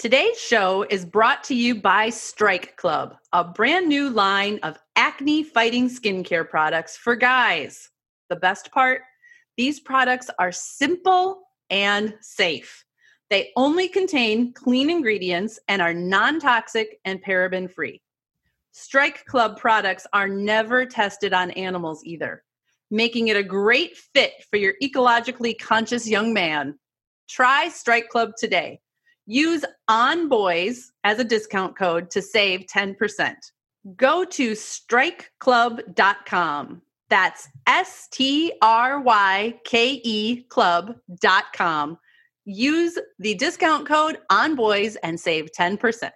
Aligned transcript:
Today's 0.00 0.40
show 0.40 0.86
is 0.88 1.04
brought 1.04 1.44
to 1.44 1.54
you 1.54 1.74
by 1.74 2.08
Stryke 2.08 2.74
Club, 2.76 3.16
a 3.34 3.44
brand 3.44 3.86
new 3.86 4.08
line 4.08 4.58
of 4.62 4.78
acne 4.96 5.42
fighting 5.42 5.90
skincare 5.90 6.48
products 6.48 6.96
for 6.96 7.14
guys. 7.14 7.90
The 8.30 8.36
best 8.36 8.72
part 8.72 9.02
these 9.58 9.78
products 9.78 10.30
are 10.38 10.52
simple 10.52 11.42
and 11.68 12.14
safe. 12.22 12.82
They 13.28 13.50
only 13.56 13.88
contain 13.88 14.54
clean 14.54 14.88
ingredients 14.88 15.60
and 15.68 15.82
are 15.82 15.92
non 15.92 16.40
toxic 16.40 16.98
and 17.04 17.22
paraben 17.22 17.70
free. 17.70 18.00
Stryke 18.74 19.26
Club 19.26 19.58
products 19.58 20.06
are 20.14 20.28
never 20.28 20.86
tested 20.86 21.34
on 21.34 21.50
animals 21.50 22.02
either, 22.06 22.42
making 22.90 23.28
it 23.28 23.36
a 23.36 23.42
great 23.42 23.98
fit 23.98 24.32
for 24.50 24.56
your 24.56 24.72
ecologically 24.82 25.58
conscious 25.58 26.08
young 26.08 26.32
man. 26.32 26.78
Try 27.28 27.68
Stryke 27.68 28.08
Club 28.08 28.30
today. 28.38 28.80
Use 29.32 29.64
on 29.86 30.28
boys 30.28 30.90
as 31.04 31.20
a 31.20 31.24
discount 31.24 31.78
code 31.78 32.10
to 32.10 32.20
save 32.20 32.66
10%. 32.66 33.36
Go 33.94 34.24
to 34.24 34.50
strykeclub.com. 34.50 36.82
That's 37.08 37.48
S 37.64 38.08
T 38.10 38.52
R 38.60 39.00
Y 39.00 39.54
K 39.62 40.00
E 40.02 40.42
club.com. 40.48 41.96
Use 42.44 42.98
the 43.20 43.36
discount 43.36 43.86
code 43.86 44.18
on 44.30 44.56
boys 44.56 44.96
and 44.96 45.20
save 45.20 45.50
10%. 45.56 46.10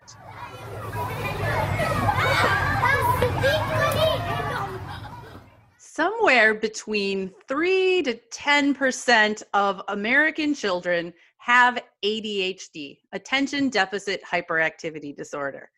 Somewhere 5.78 6.54
between 6.54 7.30
3 7.46 8.02
to 8.02 8.18
10% 8.32 9.42
of 9.54 9.80
American 9.86 10.52
children 10.52 11.12
have 11.44 11.78
ADHD, 12.02 12.98
attention 13.12 13.68
deficit 13.68 14.22
hyperactivity 14.24 15.14
disorder. 15.14 15.68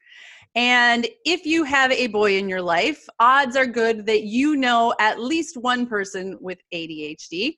And 0.55 1.08
if 1.25 1.45
you 1.45 1.64
have 1.64 1.91
a 1.91 2.06
boy 2.06 2.39
in 2.39 2.48
your 2.48 2.62
life, 2.62 3.05
odds 3.19 3.56
are 3.56 3.67
good 3.67 4.06
that 4.06 4.23
you 4.23 4.55
know 4.55 4.95
at 5.00 5.20
least 5.20 5.56
one 5.56 5.86
person 5.86 6.39
with 6.41 6.58
ADHD. 6.73 7.56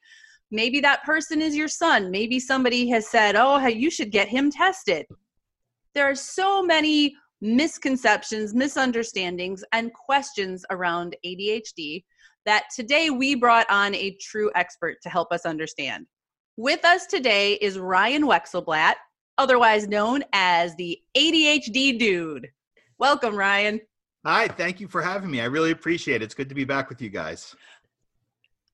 Maybe 0.51 0.81
that 0.81 1.05
person 1.05 1.43
is 1.43 1.55
your 1.55 1.69
son. 1.69 2.11
Maybe 2.11 2.41
somebody 2.41 2.89
has 2.89 3.07
said, 3.07 3.37
oh, 3.37 3.67
you 3.67 3.91
should 3.91 4.11
get 4.11 4.27
him 4.27 4.51
tested. 4.51 5.05
There 5.95 6.11
are 6.11 6.15
so 6.15 6.63
many 6.63 7.15
misconceptions, 7.43 8.55
misunderstandings, 8.55 9.63
and 9.73 9.93
questions 9.93 10.65
around 10.71 11.15
ADHD 11.27 12.05
that 12.47 12.65
today 12.75 13.11
we 13.11 13.35
brought 13.35 13.71
on 13.71 13.95
a 13.95 14.17
true 14.19 14.51
expert 14.55 14.97
to 15.03 15.11
help 15.11 15.31
us 15.31 15.45
understand. 15.45 16.07
With 16.59 16.85
us 16.85 17.07
today 17.07 17.53
is 17.53 17.79
Ryan 17.79 18.25
Wexelblatt, 18.25 18.95
otherwise 19.39 19.87
known 19.87 20.25
as 20.33 20.75
the 20.75 21.01
ADHD 21.17 21.97
Dude. 21.97 22.49
Welcome, 22.99 23.37
Ryan. 23.37 23.81
Hi, 24.27 24.49
thank 24.49 24.81
you 24.81 24.89
for 24.89 25.01
having 25.01 25.31
me. 25.31 25.41
I 25.41 25.45
really 25.45 25.71
appreciate 25.71 26.17
it. 26.17 26.25
It's 26.25 26.35
good 26.35 26.49
to 26.49 26.57
be 26.57 26.65
back 26.65 26.89
with 26.89 27.01
you 27.01 27.11
guys. 27.11 27.55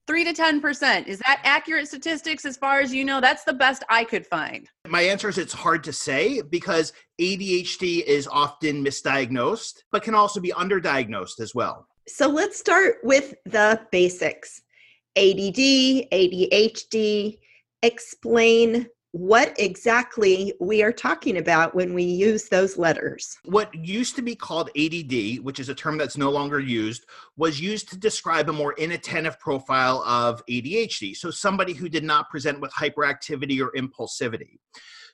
Three 0.06 0.24
to 0.24 0.32
10%. 0.32 1.06
Is 1.06 1.18
that 1.26 1.42
accurate 1.44 1.86
statistics 1.86 2.46
as 2.46 2.56
far 2.56 2.80
as 2.80 2.94
you 2.94 3.04
know? 3.04 3.20
That's 3.20 3.44
the 3.44 3.52
best 3.52 3.84
I 3.90 4.04
could 4.04 4.26
find. 4.26 4.66
My 4.88 5.02
answer 5.02 5.28
is 5.28 5.36
it's 5.36 5.52
hard 5.52 5.84
to 5.84 5.92
say 5.92 6.40
because 6.40 6.94
ADHD 7.20 8.02
is 8.02 8.26
often 8.26 8.82
misdiagnosed, 8.82 9.82
but 9.92 10.02
can 10.02 10.14
also 10.14 10.40
be 10.40 10.52
underdiagnosed 10.52 11.38
as 11.38 11.54
well. 11.54 11.86
So 12.08 12.28
let's 12.28 12.58
start 12.58 12.94
with 13.02 13.34
the 13.44 13.78
basics 13.92 14.62
ADD, 15.16 16.08
ADHD, 16.12 17.40
explain 17.84 18.88
what 19.12 19.54
exactly 19.60 20.52
we 20.60 20.82
are 20.82 20.90
talking 20.90 21.36
about 21.36 21.72
when 21.72 21.94
we 21.94 22.02
use 22.02 22.48
those 22.48 22.76
letters. 22.76 23.36
What 23.44 23.72
used 23.72 24.16
to 24.16 24.22
be 24.22 24.34
called 24.34 24.70
ADD, 24.76 25.38
which 25.44 25.60
is 25.60 25.68
a 25.68 25.74
term 25.74 25.96
that's 25.96 26.16
no 26.16 26.30
longer 26.30 26.58
used, 26.58 27.06
was 27.36 27.60
used 27.60 27.88
to 27.90 27.96
describe 27.96 28.48
a 28.48 28.52
more 28.52 28.72
inattentive 28.72 29.38
profile 29.38 30.02
of 30.02 30.44
ADHD. 30.46 31.14
So 31.14 31.30
somebody 31.30 31.74
who 31.74 31.88
did 31.88 32.02
not 32.02 32.28
present 32.28 32.60
with 32.60 32.72
hyperactivity 32.72 33.60
or 33.60 33.70
impulsivity. 33.78 34.58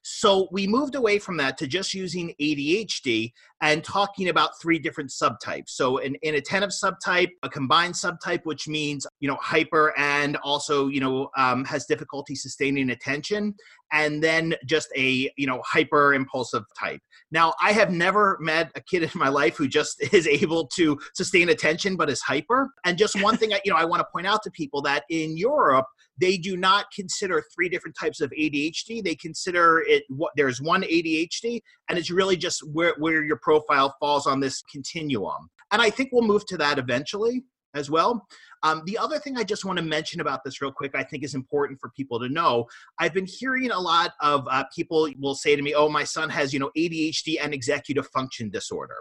So 0.02 0.48
we 0.50 0.66
moved 0.66 0.94
away 0.94 1.19
from 1.19 1.37
that 1.37 1.58
to 1.58 1.66
just 1.66 1.92
using 1.92 2.34
ADHD 2.41 3.32
and 3.62 3.84
talking 3.84 4.28
about 4.28 4.60
three 4.60 4.78
different 4.78 5.10
subtypes. 5.10 5.71
So 5.71 5.98
an 5.98 6.16
inattentive 6.22 6.71
subtype, 6.71 7.31
a 7.43 7.48
combined 7.48 7.94
subtype, 7.94 8.44
which 8.44 8.69
means 8.69 9.06
you 9.21 9.28
know 9.28 9.37
hyper 9.41 9.93
and 9.98 10.37
also 10.38 10.88
you 10.88 11.00
know 11.00 11.31
um, 11.37 11.65
has 11.65 11.87
difficulty 11.87 12.34
sustaining 12.34 12.91
attention, 12.91 13.54
and 13.93 14.22
then 14.22 14.54
just 14.66 14.88
a 14.97 15.31
you 15.37 15.47
know 15.47 15.62
hyper 15.65 16.15
impulsive 16.15 16.65
type. 16.78 17.00
Now 17.31 17.54
I 17.60 17.72
have 17.72 17.91
never 17.91 18.38
met 18.41 18.70
a 18.75 18.81
kid 18.81 19.03
in 19.12 19.12
my 19.15 19.28
life 19.28 19.56
who 19.56 19.69
just 19.69 20.03
is 20.12 20.26
able 20.26 20.66
to 20.69 20.99
sustain 21.15 21.50
attention 21.50 21.97
but 21.97 22.10
is 22.10 22.20
hyper. 22.20 22.70
And 22.84 22.97
just 22.97 23.20
one 23.22 23.37
thing 23.37 23.53
I, 23.53 23.60
you 23.65 23.72
know 23.72 23.78
I 23.78 23.84
want 23.84 24.00
to 24.00 24.06
point 24.12 24.26
out 24.26 24.43
to 24.44 24.50
people 24.50 24.82
that 24.82 25.04
in 25.10 25.37
Europe 25.37 25.87
they 26.20 26.37
do 26.37 26.56
not 26.56 26.87
consider 26.94 27.43
three 27.54 27.69
different 27.69 27.97
types 27.99 28.20
of 28.20 28.31
ADHD. 28.38 29.03
They 29.03 29.15
consider 29.15 29.82
it 29.87 30.04
what 30.09 30.32
there's 30.37 30.60
one 30.60 30.82
ADHD, 30.82 31.62
and 31.88 31.99
it's 31.99 32.10
really 32.10 32.37
just 32.37 32.60
where, 32.69 32.94
where 32.99 33.25
your 33.25 33.38
profile 33.50 33.97
falls 33.99 34.28
on 34.28 34.38
this 34.38 34.62
continuum. 34.71 35.50
And 35.72 35.83
I 35.83 35.91
think 35.91 36.11
we'll 36.12 36.22
move 36.22 36.47
to 36.47 36.56
that 36.59 36.78
eventually 36.78 37.43
as 37.75 37.91
well. 37.91 38.25
Um, 38.62 38.83
the 38.87 38.97
other 38.97 39.19
thing 39.19 39.37
I 39.37 39.43
just 39.43 39.65
want 39.65 39.77
to 39.78 39.84
mention 39.84 40.21
about 40.21 40.44
this 40.44 40.62
real 40.62 40.71
quick, 40.71 40.93
I 40.94 41.03
think 41.03 41.25
is 41.25 41.34
important 41.34 41.81
for 41.81 41.91
people 41.97 42.21
to 42.21 42.28
know. 42.28 42.66
I've 43.00 43.12
been 43.12 43.27
hearing 43.27 43.72
a 43.72 43.78
lot 43.78 44.12
of 44.21 44.47
uh, 44.49 44.65
people 44.72 45.09
will 45.19 45.34
say 45.34 45.56
to 45.56 45.62
me, 45.62 45.75
"Oh, 45.75 45.88
my 45.88 46.05
son 46.05 46.31
has 46.31 46.53
you 46.53 46.61
know 46.61 46.71
ADHD 46.77 47.38
and 47.43 47.53
executive 47.53 48.06
function 48.09 48.50
disorder." 48.50 48.99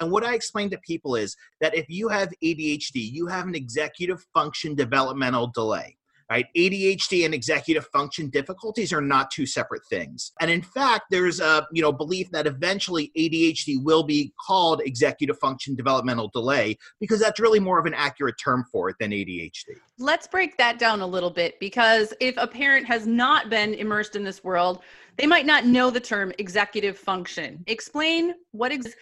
And 0.00 0.10
what 0.10 0.24
I 0.24 0.34
explain 0.34 0.70
to 0.70 0.78
people 0.78 1.14
is 1.16 1.36
that 1.60 1.74
if 1.74 1.86
you 1.88 2.08
have 2.08 2.32
ADHD, 2.42 2.94
you 2.94 3.26
have 3.26 3.46
an 3.46 3.54
executive 3.54 4.24
function 4.32 4.74
developmental 4.74 5.48
delay 5.48 5.96
right? 6.30 6.46
ADHD 6.56 7.24
and 7.24 7.34
executive 7.34 7.86
function 7.88 8.30
difficulties 8.30 8.92
are 8.92 9.00
not 9.00 9.30
two 9.32 9.44
separate 9.44 9.82
things. 9.90 10.32
And 10.40 10.50
in 10.50 10.62
fact, 10.62 11.06
there's 11.10 11.40
a 11.40 11.66
you 11.72 11.82
know 11.82 11.92
belief 11.92 12.30
that 12.30 12.46
eventually 12.46 13.10
ADHD 13.18 13.82
will 13.82 14.04
be 14.04 14.32
called 14.46 14.80
executive 14.84 15.38
function 15.38 15.74
developmental 15.74 16.30
delay 16.32 16.78
because 17.00 17.18
that's 17.18 17.40
really 17.40 17.60
more 17.60 17.78
of 17.78 17.86
an 17.86 17.94
accurate 17.94 18.36
term 18.42 18.64
for 18.70 18.88
it 18.88 18.96
than 19.00 19.10
ADHD. 19.10 19.74
Let's 19.98 20.26
break 20.26 20.56
that 20.58 20.78
down 20.78 21.00
a 21.00 21.06
little 21.06 21.30
bit 21.30 21.58
because 21.58 22.14
if 22.20 22.36
a 22.36 22.46
parent 22.46 22.86
has 22.86 23.06
not 23.06 23.50
been 23.50 23.74
immersed 23.74 24.14
in 24.14 24.22
this 24.22 24.44
world, 24.44 24.82
they 25.16 25.26
might 25.26 25.46
not 25.46 25.66
know 25.66 25.90
the 25.90 26.00
term 26.00 26.32
executive 26.38 26.96
function. 26.96 27.64
Explain 27.66 28.34
what 28.52 28.72
ex- 28.72 28.94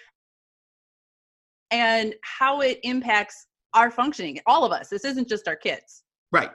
and 1.71 2.15
how 2.23 2.63
it 2.63 2.81
impacts 2.83 3.47
our 3.75 3.91
functioning, 3.91 4.39
all 4.47 4.65
of 4.65 4.73
us. 4.73 4.89
This 4.89 5.05
isn't 5.05 5.29
just 5.29 5.47
our 5.47 5.57
kids. 5.57 6.03
Right. 6.31 6.51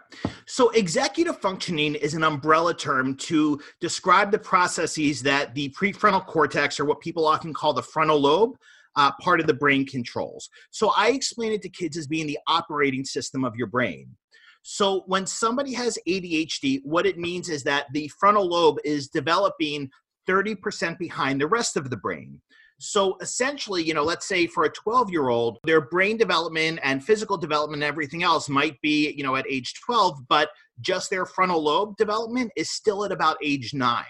So, 0.45 0.69
executive 0.69 1.39
functioning 1.39 1.95
is 1.95 2.13
an 2.13 2.23
umbrella 2.23 2.75
term 2.75 3.15
to 3.17 3.59
describe 3.81 4.31
the 4.31 4.37
processes 4.37 5.23
that 5.23 5.55
the 5.55 5.69
prefrontal 5.69 6.25
cortex, 6.27 6.79
or 6.79 6.85
what 6.85 6.99
people 6.99 7.25
often 7.25 7.53
call 7.53 7.73
the 7.73 7.81
frontal 7.81 8.19
lobe, 8.19 8.55
uh, 8.95 9.11
part 9.19 9.39
of 9.39 9.47
the 9.47 9.53
brain 9.53 9.83
controls. 9.87 10.47
So, 10.69 10.91
I 10.95 11.09
explain 11.09 11.53
it 11.53 11.63
to 11.63 11.69
kids 11.69 11.97
as 11.97 12.05
being 12.05 12.27
the 12.27 12.37
operating 12.47 13.03
system 13.03 13.43
of 13.43 13.55
your 13.55 13.65
brain. 13.65 14.15
So, 14.61 15.03
when 15.07 15.25
somebody 15.25 15.73
has 15.73 15.97
ADHD, 16.07 16.81
what 16.83 17.07
it 17.07 17.17
means 17.17 17.49
is 17.49 17.63
that 17.63 17.87
the 17.93 18.07
frontal 18.19 18.47
lobe 18.47 18.77
is 18.85 19.07
developing 19.07 19.89
30% 20.29 20.99
behind 20.99 21.41
the 21.41 21.47
rest 21.47 21.77
of 21.77 21.89
the 21.89 21.97
brain. 21.97 22.39
So 22.83 23.17
essentially, 23.21 23.81
you 23.81 23.93
know, 23.93 24.03
let's 24.03 24.27
say 24.27 24.45
for 24.45 24.65
a 24.65 24.69
12 24.69 25.09
year 25.09 25.29
old, 25.29 25.59
their 25.63 25.81
brain 25.81 26.17
development 26.17 26.79
and 26.83 27.03
physical 27.03 27.37
development 27.37 27.81
and 27.81 27.87
everything 27.87 28.23
else 28.23 28.49
might 28.49 28.79
be, 28.81 29.11
you 29.11 29.23
know, 29.23 29.35
at 29.35 29.45
age 29.49 29.73
12, 29.85 30.27
but 30.27 30.49
just 30.81 31.09
their 31.09 31.25
frontal 31.25 31.63
lobe 31.63 31.95
development 31.97 32.51
is 32.57 32.71
still 32.71 33.05
at 33.05 33.11
about 33.11 33.37
age 33.41 33.73
nine. 33.73 34.03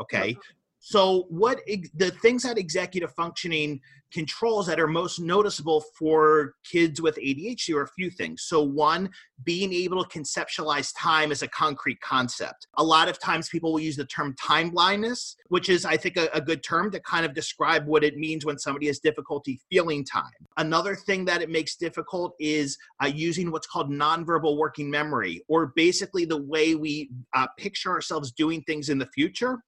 Okay. 0.00 0.32
Uh-huh. 0.32 0.54
So, 0.80 1.26
what 1.28 1.60
ex- 1.68 1.90
the 1.94 2.10
things 2.10 2.42
that 2.44 2.56
executive 2.58 3.12
functioning 3.14 3.80
controls 4.12 4.66
that 4.66 4.80
are 4.80 4.88
most 4.88 5.20
noticeable 5.20 5.84
for 5.96 6.54
kids 6.64 7.00
with 7.00 7.16
ADHD 7.16 7.74
are 7.74 7.82
a 7.82 7.88
few 7.88 8.10
things. 8.10 8.44
So, 8.44 8.62
one, 8.62 9.10
being 9.44 9.72
able 9.74 10.02
to 10.02 10.18
conceptualize 10.18 10.92
time 10.98 11.32
as 11.32 11.42
a 11.42 11.48
concrete 11.48 12.00
concept. 12.00 12.66
A 12.78 12.82
lot 12.82 13.08
of 13.08 13.20
times 13.20 13.50
people 13.50 13.72
will 13.72 13.80
use 13.80 13.96
the 13.96 14.06
term 14.06 14.34
time 14.42 14.70
blindness, 14.70 15.36
which 15.48 15.68
is, 15.68 15.84
I 15.84 15.98
think, 15.98 16.16
a, 16.16 16.28
a 16.32 16.40
good 16.40 16.62
term 16.62 16.90
to 16.92 17.00
kind 17.00 17.26
of 17.26 17.34
describe 17.34 17.86
what 17.86 18.02
it 18.02 18.16
means 18.16 18.46
when 18.46 18.58
somebody 18.58 18.86
has 18.86 18.98
difficulty 19.00 19.60
feeling 19.70 20.02
time. 20.02 20.24
Another 20.56 20.96
thing 20.96 21.26
that 21.26 21.42
it 21.42 21.50
makes 21.50 21.76
difficult 21.76 22.34
is 22.40 22.78
uh, 23.02 23.06
using 23.06 23.50
what's 23.50 23.66
called 23.66 23.90
nonverbal 23.90 24.56
working 24.56 24.90
memory, 24.90 25.42
or 25.46 25.72
basically 25.76 26.24
the 26.24 26.42
way 26.42 26.74
we 26.74 27.10
uh, 27.34 27.46
picture 27.58 27.90
ourselves 27.90 28.32
doing 28.32 28.62
things 28.62 28.88
in 28.88 28.96
the 28.96 29.06
future 29.14 29.58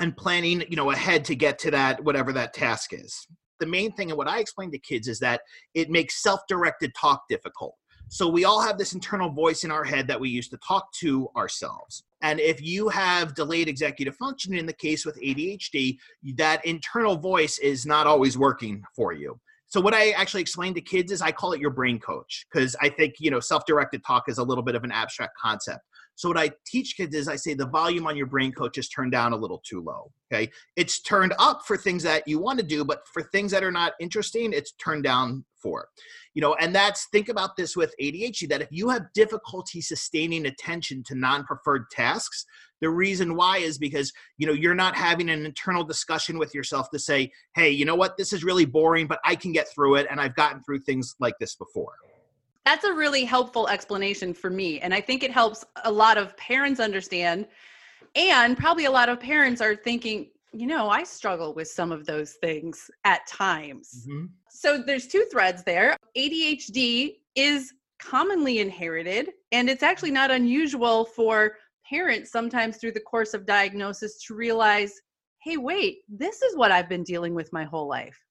and 0.00 0.16
planning 0.16 0.64
you 0.68 0.76
know 0.76 0.90
ahead 0.90 1.24
to 1.24 1.34
get 1.34 1.58
to 1.60 1.70
that 1.70 2.02
whatever 2.04 2.32
that 2.32 2.54
task 2.54 2.92
is. 2.92 3.26
The 3.60 3.66
main 3.66 3.92
thing 3.92 4.10
and 4.10 4.18
what 4.18 4.28
i 4.28 4.38
explain 4.38 4.70
to 4.72 4.78
kids 4.78 5.08
is 5.08 5.18
that 5.20 5.40
it 5.74 5.90
makes 5.90 6.22
self-directed 6.22 6.92
talk 6.94 7.22
difficult. 7.28 7.74
So 8.08 8.28
we 8.28 8.44
all 8.44 8.60
have 8.60 8.78
this 8.78 8.92
internal 8.92 9.30
voice 9.30 9.64
in 9.64 9.72
our 9.72 9.82
head 9.82 10.06
that 10.08 10.20
we 10.20 10.28
use 10.28 10.48
to 10.50 10.58
talk 10.58 10.92
to 11.00 11.28
ourselves. 11.36 12.04
And 12.22 12.38
if 12.38 12.62
you 12.62 12.88
have 12.88 13.34
delayed 13.34 13.68
executive 13.68 14.14
function 14.14 14.54
in 14.54 14.64
the 14.64 14.72
case 14.72 15.04
with 15.04 15.20
adhd 15.20 15.96
that 16.36 16.64
internal 16.64 17.16
voice 17.16 17.58
is 17.58 17.84
not 17.84 18.06
always 18.06 18.38
working 18.38 18.82
for 18.94 19.12
you. 19.12 19.38
So 19.68 19.80
what 19.80 19.94
i 19.94 20.10
actually 20.10 20.42
explain 20.42 20.74
to 20.74 20.80
kids 20.80 21.10
is 21.10 21.20
i 21.20 21.32
call 21.32 21.52
it 21.52 21.60
your 21.60 21.70
brain 21.70 21.98
coach 21.98 22.46
because 22.52 22.76
i 22.80 22.88
think 22.88 23.14
you 23.18 23.30
know 23.30 23.40
self-directed 23.40 24.04
talk 24.04 24.24
is 24.28 24.38
a 24.38 24.44
little 24.44 24.62
bit 24.62 24.74
of 24.74 24.84
an 24.84 24.92
abstract 24.92 25.32
concept 25.42 25.80
so 26.16 26.30
what 26.30 26.38
I 26.38 26.50
teach 26.66 26.96
kids 26.96 27.14
is 27.14 27.28
I 27.28 27.36
say 27.36 27.52
the 27.52 27.68
volume 27.68 28.06
on 28.06 28.16
your 28.16 28.26
brain 28.26 28.50
coach 28.50 28.78
is 28.78 28.88
turned 28.88 29.12
down 29.12 29.34
a 29.34 29.36
little 29.36 29.62
too 29.68 29.82
low. 29.82 30.10
Okay. 30.32 30.50
It's 30.74 31.00
turned 31.02 31.34
up 31.38 31.62
for 31.66 31.76
things 31.76 32.02
that 32.02 32.26
you 32.26 32.38
want 32.38 32.58
to 32.58 32.64
do, 32.64 32.84
but 32.84 33.02
for 33.12 33.22
things 33.22 33.52
that 33.52 33.62
are 33.62 33.70
not 33.70 33.92
interesting, 34.00 34.52
it's 34.52 34.72
turned 34.72 35.04
down 35.04 35.44
for. 35.62 35.88
You 36.32 36.40
know, 36.40 36.54
and 36.54 36.74
that's 36.74 37.06
think 37.12 37.28
about 37.28 37.54
this 37.56 37.76
with 37.76 37.94
ADHD 38.02 38.48
that 38.48 38.62
if 38.62 38.68
you 38.70 38.88
have 38.88 39.12
difficulty 39.14 39.82
sustaining 39.82 40.46
attention 40.46 41.02
to 41.04 41.14
non-preferred 41.14 41.90
tasks, 41.90 42.46
the 42.80 42.90
reason 42.90 43.36
why 43.36 43.58
is 43.58 43.78
because 43.78 44.12
you 44.38 44.46
know 44.46 44.52
you're 44.52 44.74
not 44.74 44.96
having 44.96 45.30
an 45.30 45.46
internal 45.46 45.84
discussion 45.84 46.38
with 46.38 46.54
yourself 46.54 46.90
to 46.90 46.98
say, 46.98 47.30
hey, 47.54 47.70
you 47.70 47.84
know 47.84 47.94
what, 47.94 48.16
this 48.16 48.32
is 48.32 48.44
really 48.44 48.66
boring, 48.66 49.06
but 49.06 49.20
I 49.24 49.34
can 49.34 49.52
get 49.52 49.68
through 49.68 49.96
it, 49.96 50.06
and 50.10 50.20
I've 50.20 50.34
gotten 50.34 50.62
through 50.62 50.80
things 50.80 51.14
like 51.20 51.34
this 51.40 51.54
before. 51.56 51.92
That's 52.66 52.84
a 52.84 52.92
really 52.92 53.24
helpful 53.24 53.68
explanation 53.68 54.34
for 54.34 54.50
me. 54.50 54.80
And 54.80 54.92
I 54.92 55.00
think 55.00 55.22
it 55.22 55.30
helps 55.30 55.64
a 55.84 55.92
lot 55.92 56.18
of 56.18 56.36
parents 56.36 56.80
understand. 56.80 57.46
And 58.16 58.58
probably 58.58 58.86
a 58.86 58.90
lot 58.90 59.08
of 59.08 59.20
parents 59.20 59.60
are 59.60 59.76
thinking, 59.76 60.30
you 60.52 60.66
know, 60.66 60.90
I 60.90 61.04
struggle 61.04 61.54
with 61.54 61.68
some 61.68 61.92
of 61.92 62.06
those 62.06 62.32
things 62.42 62.90
at 63.04 63.24
times. 63.28 64.08
Mm-hmm. 64.08 64.26
So 64.50 64.78
there's 64.78 65.06
two 65.06 65.26
threads 65.30 65.62
there. 65.62 65.96
ADHD 66.18 67.18
is 67.36 67.72
commonly 68.00 68.58
inherited, 68.58 69.30
and 69.52 69.70
it's 69.70 69.84
actually 69.84 70.10
not 70.10 70.32
unusual 70.32 71.04
for 71.04 71.58
parents 71.88 72.32
sometimes 72.32 72.78
through 72.78 72.92
the 72.92 73.00
course 73.00 73.32
of 73.32 73.46
diagnosis 73.46 74.20
to 74.24 74.34
realize, 74.34 74.92
hey, 75.40 75.56
wait, 75.56 75.98
this 76.08 76.42
is 76.42 76.56
what 76.56 76.72
I've 76.72 76.88
been 76.88 77.04
dealing 77.04 77.32
with 77.32 77.52
my 77.52 77.62
whole 77.62 77.86
life. 77.86 78.25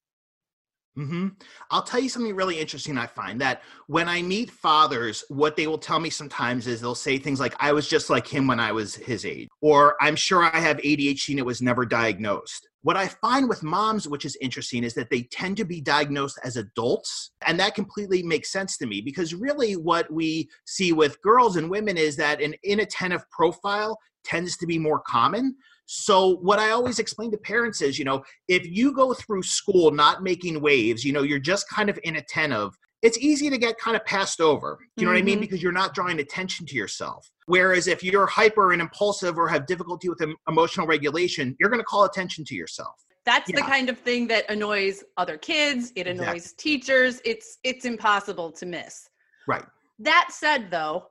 Mm-hmm. 0.98 1.28
I'll 1.70 1.82
tell 1.82 2.00
you 2.00 2.08
something 2.08 2.34
really 2.34 2.58
interesting. 2.58 2.96
I 2.96 3.06
find 3.06 3.38
that 3.42 3.62
when 3.86 4.08
I 4.08 4.22
meet 4.22 4.50
fathers, 4.50 5.24
what 5.28 5.54
they 5.54 5.66
will 5.66 5.76
tell 5.78 6.00
me 6.00 6.08
sometimes 6.08 6.66
is 6.66 6.80
they'll 6.80 6.94
say 6.94 7.18
things 7.18 7.38
like, 7.38 7.54
I 7.60 7.72
was 7.72 7.86
just 7.86 8.08
like 8.08 8.26
him 8.26 8.46
when 8.46 8.58
I 8.58 8.72
was 8.72 8.94
his 8.94 9.26
age, 9.26 9.48
or 9.60 9.96
I'm 10.00 10.16
sure 10.16 10.42
I 10.42 10.58
have 10.58 10.78
ADHD 10.78 11.30
and 11.30 11.38
it 11.38 11.44
was 11.44 11.60
never 11.60 11.84
diagnosed. 11.84 12.66
What 12.80 12.96
I 12.96 13.08
find 13.08 13.48
with 13.48 13.62
moms, 13.62 14.08
which 14.08 14.24
is 14.24 14.38
interesting, 14.40 14.84
is 14.84 14.94
that 14.94 15.10
they 15.10 15.22
tend 15.24 15.56
to 15.58 15.64
be 15.64 15.80
diagnosed 15.80 16.38
as 16.44 16.56
adults. 16.56 17.32
And 17.46 17.58
that 17.60 17.74
completely 17.74 18.22
makes 18.22 18.52
sense 18.52 18.78
to 18.78 18.86
me 18.86 19.00
because 19.00 19.34
really 19.34 19.74
what 19.74 20.10
we 20.10 20.48
see 20.66 20.92
with 20.92 21.20
girls 21.20 21.56
and 21.56 21.68
women 21.68 21.98
is 21.98 22.16
that 22.16 22.40
an 22.40 22.54
inattentive 22.62 23.28
profile 23.30 23.98
tends 24.24 24.56
to 24.58 24.66
be 24.66 24.78
more 24.78 25.00
common. 25.00 25.56
So 25.86 26.36
what 26.36 26.58
I 26.58 26.70
always 26.70 26.98
explain 26.98 27.30
to 27.30 27.38
parents 27.38 27.80
is, 27.80 27.98
you 27.98 28.04
know, 28.04 28.22
if 28.48 28.66
you 28.66 28.92
go 28.92 29.14
through 29.14 29.42
school 29.44 29.92
not 29.92 30.22
making 30.22 30.60
waves, 30.60 31.04
you 31.04 31.12
know, 31.12 31.22
you're 31.22 31.38
just 31.38 31.68
kind 31.68 31.88
of 31.88 31.96
inattentive, 31.98 32.76
it's 33.02 33.18
easy 33.18 33.48
to 33.50 33.56
get 33.56 33.78
kind 33.78 33.96
of 33.96 34.04
passed 34.04 34.40
over. 34.40 34.78
You 34.96 35.04
know 35.04 35.10
mm-hmm. 35.10 35.14
what 35.14 35.18
I 35.18 35.22
mean? 35.22 35.34
Mm-hmm. 35.34 35.40
Because 35.42 35.62
you're 35.62 35.72
not 35.72 35.94
drawing 35.94 36.18
attention 36.18 36.66
to 36.66 36.74
yourself. 36.74 37.30
Whereas 37.46 37.86
if 37.86 38.02
you're 38.02 38.26
hyper 38.26 38.72
and 38.72 38.82
impulsive 38.82 39.38
or 39.38 39.48
have 39.48 39.66
difficulty 39.66 40.08
with 40.08 40.20
emotional 40.48 40.86
regulation, 40.86 41.56
you're 41.60 41.70
going 41.70 41.80
to 41.80 41.84
call 41.84 42.04
attention 42.04 42.44
to 42.46 42.54
yourself. 42.56 42.96
That's 43.24 43.50
yeah. 43.50 43.56
the 43.56 43.62
kind 43.62 43.88
of 43.88 43.98
thing 43.98 44.26
that 44.28 44.48
annoys 44.50 45.04
other 45.16 45.36
kids, 45.36 45.92
it 45.96 46.06
annoys 46.06 46.28
exactly. 46.28 46.62
teachers. 46.62 47.20
It's 47.24 47.58
it's 47.64 47.84
impossible 47.84 48.52
to 48.52 48.66
miss. 48.66 49.08
Right. 49.48 49.64
That 49.98 50.28
said 50.30 50.70
though, 50.70 51.06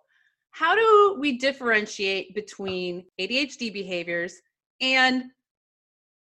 how 0.52 0.76
do 0.76 1.18
we 1.20 1.38
differentiate 1.38 2.34
between 2.34 3.04
ADHD 3.20 3.74
behaviors 3.74 4.42
and 4.82 5.26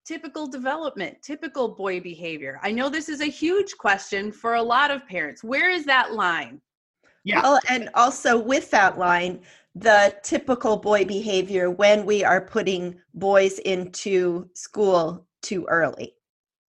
typical 0.05 0.47
development, 0.47 1.21
typical 1.21 1.69
boy 1.69 1.99
behavior? 1.99 2.59
I 2.63 2.71
know 2.71 2.89
this 2.89 3.09
is 3.09 3.21
a 3.21 3.25
huge 3.25 3.77
question 3.77 4.31
for 4.31 4.55
a 4.55 4.61
lot 4.61 4.91
of 4.91 5.07
parents. 5.07 5.43
Where 5.43 5.69
is 5.69 5.85
that 5.85 6.13
line? 6.13 6.61
Yeah. 7.23 7.41
Well, 7.41 7.59
and 7.69 7.89
also 7.95 8.37
with 8.37 8.69
that 8.71 8.97
line, 8.99 9.41
the 9.73 10.15
typical 10.23 10.77
boy 10.77 11.05
behavior 11.05 11.69
when 11.69 12.05
we 12.05 12.23
are 12.23 12.39
putting 12.39 12.95
boys 13.13 13.59
into 13.59 14.49
school 14.53 15.27
too 15.41 15.65
early. 15.69 16.13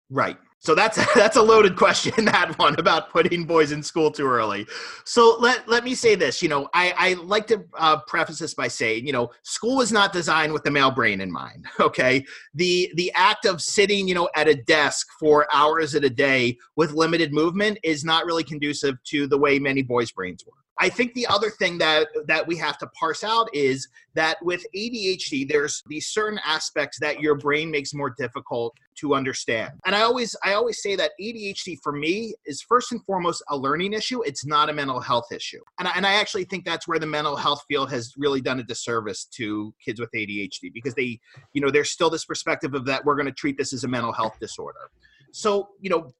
Right. 0.09 0.37
So 0.61 0.75
that's 0.75 0.99
that's 1.15 1.35
a 1.35 1.41
loaded 1.41 1.75
question 1.75 2.25
that 2.25 2.57
one 2.57 2.79
about 2.79 3.09
putting 3.09 3.45
boys 3.45 3.71
in 3.71 3.83
school 3.83 4.11
too 4.11 4.27
early. 4.27 4.65
So 5.03 5.35
let 5.39 5.67
let 5.67 5.83
me 5.83 5.93
say 5.95 6.15
this. 6.15 6.41
You 6.41 6.49
know, 6.49 6.69
I 6.73 6.93
I 6.97 7.13
like 7.13 7.47
to 7.47 7.65
uh, 7.77 7.99
preface 8.07 8.39
this 8.39 8.53
by 8.53 8.67
saying, 8.67 9.05
you 9.05 9.11
know, 9.11 9.31
school 9.43 9.81
is 9.81 9.91
not 9.91 10.13
designed 10.13 10.53
with 10.53 10.63
the 10.63 10.71
male 10.71 10.91
brain 10.91 11.19
in 11.19 11.31
mind. 11.31 11.65
Okay, 11.81 12.23
the 12.53 12.91
the 12.95 13.11
act 13.15 13.45
of 13.45 13.59
sitting, 13.59 14.07
you 14.07 14.13
know, 14.13 14.29
at 14.35 14.47
a 14.47 14.53
desk 14.53 15.07
for 15.19 15.47
hours 15.51 15.95
at 15.95 16.03
a 16.03 16.09
day 16.09 16.55
with 16.75 16.91
limited 16.91 17.33
movement 17.33 17.79
is 17.83 18.05
not 18.05 18.25
really 18.25 18.43
conducive 18.43 18.95
to 19.05 19.25
the 19.25 19.37
way 19.37 19.57
many 19.57 19.81
boys' 19.81 20.11
brains 20.11 20.45
work. 20.45 20.61
I 20.79 20.89
think 20.89 21.13
the 21.13 21.25
other 21.25 21.49
thing 21.49 21.79
that 21.79 22.07
that 22.27 22.45
we 22.45 22.55
have 22.57 22.77
to 22.79 22.87
parse 22.87 23.23
out 23.23 23.49
is 23.51 23.87
that 24.13 24.37
with 24.43 24.63
ADHD, 24.75 25.49
there's 25.49 25.81
these 25.87 26.07
certain 26.07 26.39
aspects 26.45 26.99
that 26.99 27.19
your 27.19 27.35
brain 27.35 27.71
makes 27.71 27.93
more 27.95 28.13
difficult 28.17 28.75
to 28.99 29.13
understand. 29.15 29.71
And 29.85 29.95
I 29.95 30.01
always 30.01 30.35
I 30.43 30.53
always 30.53 30.81
say 30.81 30.95
that 30.95 31.11
ADHD 31.19 31.77
for 31.83 31.91
me 31.91 32.33
is 32.45 32.61
first 32.61 32.91
and 32.91 33.03
foremost 33.05 33.43
a 33.49 33.57
learning 33.57 33.93
issue. 33.93 34.21
It's 34.23 34.45
not 34.45 34.69
a 34.69 34.73
mental 34.73 34.99
health 34.99 35.31
issue. 35.31 35.61
And 35.79 35.87
I, 35.87 35.91
and 35.95 36.05
I 36.05 36.13
actually 36.13 36.45
think 36.45 36.65
that's 36.65 36.87
where 36.87 36.99
the 36.99 37.07
mental 37.07 37.35
health 37.35 37.63
field 37.67 37.89
has 37.91 38.13
really 38.17 38.41
done 38.41 38.59
a 38.59 38.63
disservice 38.63 39.25
to 39.37 39.73
kids 39.83 39.99
with 39.99 40.09
ADHD 40.15 40.73
because 40.73 40.93
they, 40.95 41.19
you 41.53 41.61
know, 41.61 41.71
there's 41.71 41.91
still 41.91 42.09
this 42.09 42.25
perspective 42.25 42.73
of 42.73 42.85
that 42.85 43.05
we're 43.05 43.15
going 43.15 43.25
to 43.25 43.31
treat 43.31 43.57
this 43.57 43.73
as 43.73 43.83
a 43.83 43.87
mental 43.87 44.11
health 44.11 44.37
disorder. 44.39 44.91
So, 45.31 45.69
you 45.79 45.89
know, 45.89 46.11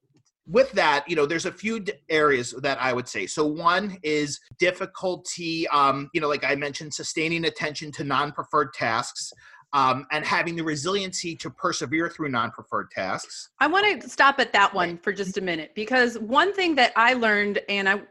with 0.46 0.72
that, 0.72 1.08
you 1.08 1.14
know, 1.14 1.26
there's 1.26 1.46
a 1.46 1.52
few 1.52 1.84
areas 2.08 2.52
that 2.62 2.80
I 2.80 2.92
would 2.92 3.06
say. 3.06 3.26
So 3.26 3.46
one 3.46 3.96
is 4.02 4.40
difficulty, 4.58 5.68
um, 5.68 6.10
you 6.12 6.20
know, 6.20 6.28
like 6.28 6.44
I 6.44 6.54
mentioned, 6.56 6.92
sustaining 6.92 7.44
attention 7.44 7.92
to 7.92 8.04
non-preferred 8.04 8.72
tasks. 8.74 9.32
Um, 9.74 10.06
and 10.10 10.22
having 10.22 10.54
the 10.54 10.62
resiliency 10.62 11.34
to 11.36 11.48
persevere 11.48 12.10
through 12.10 12.28
non-preferred 12.28 12.90
tasks. 12.90 13.48
I 13.58 13.68
want 13.68 14.02
to 14.02 14.06
stop 14.06 14.38
at 14.38 14.52
that 14.52 14.74
one 14.74 14.98
for 14.98 15.14
just 15.14 15.38
a 15.38 15.40
minute 15.40 15.70
because 15.74 16.18
one 16.18 16.52
thing 16.52 16.74
that 16.74 16.92
I 16.94 17.14
learned 17.14 17.58
and 17.70 17.88
I 17.88 18.02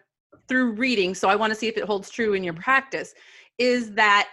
through 0.47 0.71
reading, 0.71 1.13
so 1.13 1.29
I 1.29 1.35
want 1.35 1.53
to 1.53 1.59
see 1.59 1.67
if 1.67 1.77
it 1.77 1.83
holds 1.83 2.09
true 2.09 2.33
in 2.33 2.43
your 2.43 2.55
practice, 2.55 3.13
is 3.57 3.93
that 3.93 4.29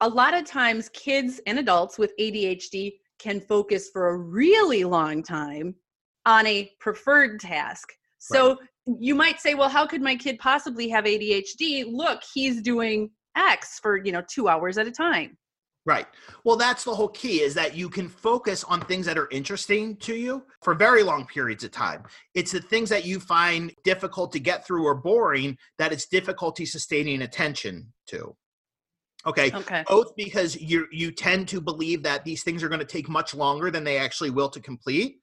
a 0.00 0.08
lot 0.08 0.34
of 0.34 0.44
times 0.44 0.88
kids 0.88 1.40
and 1.46 1.58
adults 1.58 1.98
with 1.98 2.12
ADHD 2.18 2.94
can 3.18 3.40
focus 3.40 3.90
for 3.92 4.08
a 4.08 4.16
really 4.16 4.84
long 4.84 5.22
time 5.22 5.74
on 6.26 6.46
a 6.46 6.70
preferred 6.80 7.40
task. 7.40 7.92
So 8.18 8.48
right. 8.48 8.96
you 8.98 9.14
might 9.14 9.40
say, 9.40 9.54
well, 9.54 9.68
how 9.68 9.86
could 9.86 10.02
my 10.02 10.16
kid 10.16 10.38
possibly 10.38 10.88
have 10.88 11.04
ADHD? 11.04 11.84
Look, 11.86 12.22
he's 12.34 12.62
doing 12.62 13.10
X 13.36 13.78
for, 13.80 13.96
you 13.96 14.12
know, 14.12 14.22
2 14.28 14.48
hours 14.48 14.78
at 14.78 14.86
a 14.86 14.90
time. 14.90 15.36
Right. 15.86 16.06
Well, 16.44 16.56
that's 16.56 16.84
the 16.84 16.94
whole 16.94 17.08
key 17.08 17.42
is 17.42 17.52
that 17.54 17.76
you 17.76 17.90
can 17.90 18.08
focus 18.08 18.64
on 18.64 18.80
things 18.80 19.04
that 19.04 19.18
are 19.18 19.28
interesting 19.30 19.96
to 19.98 20.14
you 20.14 20.44
for 20.62 20.74
very 20.74 21.02
long 21.02 21.26
periods 21.26 21.62
of 21.62 21.72
time. 21.72 22.04
It's 22.34 22.52
the 22.52 22.60
things 22.60 22.88
that 22.88 23.04
you 23.04 23.20
find 23.20 23.70
difficult 23.84 24.32
to 24.32 24.40
get 24.40 24.66
through 24.66 24.86
or 24.86 24.94
boring 24.94 25.58
that 25.78 25.92
it's 25.92 26.06
difficulty 26.06 26.64
sustaining 26.64 27.20
attention 27.22 27.92
to. 28.06 28.34
Okay. 29.26 29.52
Okay. 29.52 29.84
Both 29.86 30.14
because 30.16 30.58
you 30.60 30.86
you 30.90 31.10
tend 31.10 31.48
to 31.48 31.60
believe 31.60 32.02
that 32.02 32.24
these 32.24 32.42
things 32.42 32.62
are 32.62 32.68
going 32.68 32.80
to 32.80 32.86
take 32.86 33.08
much 33.08 33.34
longer 33.34 33.70
than 33.70 33.84
they 33.84 33.98
actually 33.98 34.30
will 34.30 34.50
to 34.50 34.60
complete, 34.60 35.20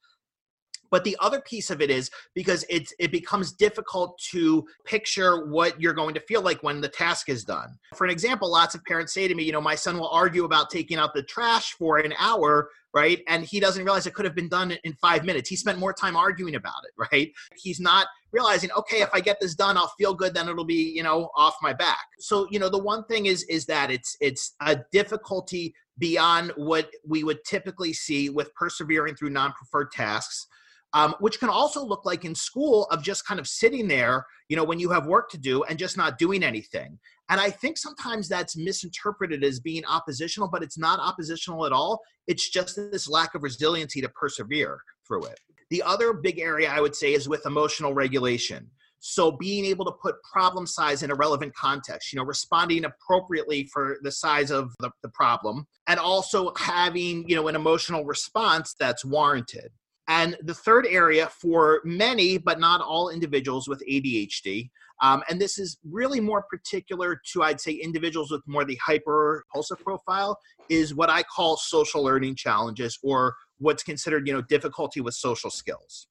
But 0.91 1.03
the 1.03 1.17
other 1.19 1.41
piece 1.41 1.71
of 1.71 1.81
it 1.81 1.89
is 1.89 2.11
because 2.35 2.65
it's 2.69 2.93
it 2.99 3.11
becomes 3.11 3.53
difficult 3.53 4.19
to 4.31 4.65
picture 4.85 5.47
what 5.47 5.79
you're 5.81 5.93
going 5.93 6.13
to 6.13 6.19
feel 6.21 6.41
like 6.41 6.61
when 6.61 6.81
the 6.81 6.89
task 6.89 7.29
is 7.29 7.43
done. 7.43 7.77
For 7.95 8.05
an 8.05 8.11
example, 8.11 8.51
lots 8.51 8.75
of 8.75 8.83
parents 8.83 9.13
say 9.13 9.27
to 9.27 9.33
me, 9.33 9.43
you 9.43 9.51
know, 9.51 9.61
my 9.61 9.75
son 9.75 9.97
will 9.97 10.09
argue 10.09 10.43
about 10.43 10.69
taking 10.69 10.97
out 10.97 11.13
the 11.13 11.23
trash 11.23 11.73
for 11.73 11.97
an 11.97 12.13
hour 12.19 12.69
right? 12.93 13.21
And 13.27 13.45
he 13.45 13.59
doesn't 13.59 13.83
realize 13.83 14.05
it 14.05 14.13
could 14.13 14.25
have 14.25 14.35
been 14.35 14.49
done 14.49 14.73
in 14.83 14.93
five 14.93 15.23
minutes. 15.23 15.49
He 15.49 15.55
spent 15.55 15.79
more 15.79 15.93
time 15.93 16.15
arguing 16.15 16.55
about 16.55 16.83
it, 16.83 16.91
right? 17.11 17.31
He's 17.55 17.79
not 17.79 18.07
realizing, 18.31 18.69
okay, 18.77 19.01
if 19.01 19.09
I 19.13 19.19
get 19.19 19.39
this 19.39 19.55
done, 19.55 19.77
I'll 19.77 19.93
feel 19.97 20.13
good. 20.13 20.33
Then 20.33 20.49
it'll 20.49 20.65
be, 20.65 20.91
you 20.95 21.03
know, 21.03 21.29
off 21.35 21.55
my 21.61 21.73
back. 21.73 22.05
So, 22.19 22.47
you 22.49 22.59
know, 22.59 22.69
the 22.69 22.81
one 22.81 23.05
thing 23.05 23.25
is, 23.25 23.43
is 23.43 23.65
that 23.65 23.91
it's 23.91 24.15
it's 24.21 24.55
a 24.61 24.79
difficulty 24.91 25.73
beyond 25.97 26.51
what 26.55 26.89
we 27.05 27.23
would 27.23 27.43
typically 27.45 27.93
see 27.93 28.29
with 28.29 28.53
persevering 28.55 29.15
through 29.15 29.29
non-preferred 29.29 29.91
tasks 29.91 30.47
um, 30.93 31.15
which 31.19 31.39
can 31.39 31.49
also 31.49 31.83
look 31.83 32.05
like 32.05 32.25
in 32.25 32.35
school 32.35 32.85
of 32.85 33.01
just 33.01 33.25
kind 33.25 33.39
of 33.39 33.47
sitting 33.47 33.87
there, 33.87 34.25
you 34.49 34.55
know, 34.55 34.63
when 34.63 34.79
you 34.79 34.89
have 34.89 35.05
work 35.05 35.29
to 35.29 35.37
do 35.37 35.63
and 35.63 35.79
just 35.79 35.97
not 35.97 36.17
doing 36.17 36.43
anything. 36.43 36.99
And 37.29 37.39
I 37.39 37.49
think 37.49 37.77
sometimes 37.77 38.27
that's 38.27 38.57
misinterpreted 38.57 39.43
as 39.43 39.59
being 39.59 39.85
oppositional, 39.85 40.49
but 40.49 40.63
it's 40.63 40.77
not 40.77 40.99
oppositional 40.99 41.65
at 41.65 41.71
all. 41.71 42.01
It's 42.27 42.49
just 42.49 42.75
this 42.75 43.07
lack 43.07 43.35
of 43.35 43.43
resiliency 43.43 44.01
to 44.01 44.09
persevere 44.09 44.81
through 45.07 45.25
it. 45.25 45.39
The 45.69 45.81
other 45.83 46.11
big 46.11 46.39
area 46.39 46.69
I 46.69 46.81
would 46.81 46.95
say 46.95 47.13
is 47.13 47.29
with 47.29 47.45
emotional 47.45 47.93
regulation. 47.93 48.69
So 48.99 49.31
being 49.31 49.65
able 49.65 49.85
to 49.85 49.93
put 49.93 50.21
problem 50.21 50.67
size 50.67 51.01
in 51.01 51.09
a 51.09 51.15
relevant 51.15 51.55
context, 51.55 52.13
you 52.13 52.17
know, 52.17 52.25
responding 52.25 52.85
appropriately 52.85 53.67
for 53.73 53.97
the 54.03 54.11
size 54.11 54.51
of 54.51 54.75
the, 54.79 54.91
the 55.01 55.09
problem, 55.09 55.65
and 55.87 55.99
also 55.99 56.53
having, 56.55 57.27
you 57.27 57.35
know, 57.35 57.47
an 57.47 57.55
emotional 57.55 58.05
response 58.05 58.75
that's 58.79 59.03
warranted. 59.03 59.71
And 60.11 60.35
the 60.41 60.53
third 60.53 60.85
area 60.89 61.29
for 61.29 61.79
many, 61.85 62.37
but 62.37 62.59
not 62.59 62.81
all 62.81 63.07
individuals 63.07 63.69
with 63.69 63.81
ADHD, 63.89 64.69
um, 65.01 65.23
and 65.29 65.39
this 65.39 65.57
is 65.57 65.77
really 65.89 66.19
more 66.19 66.43
particular 66.49 67.21
to, 67.31 67.43
I'd 67.43 67.61
say, 67.61 67.71
individuals 67.71 68.29
with 68.29 68.41
more 68.45 68.65
the 68.65 68.77
hyper 68.85 69.45
profile, 69.79 70.37
is 70.67 70.93
what 70.93 71.09
I 71.09 71.23
call 71.23 71.55
social 71.55 72.03
learning 72.03 72.35
challenges 72.35 72.99
or 73.01 73.35
what's 73.59 73.83
considered, 73.83 74.27
you 74.27 74.33
know, 74.33 74.41
difficulty 74.41 74.99
with 74.99 75.13
social 75.13 75.49
skills, 75.49 76.07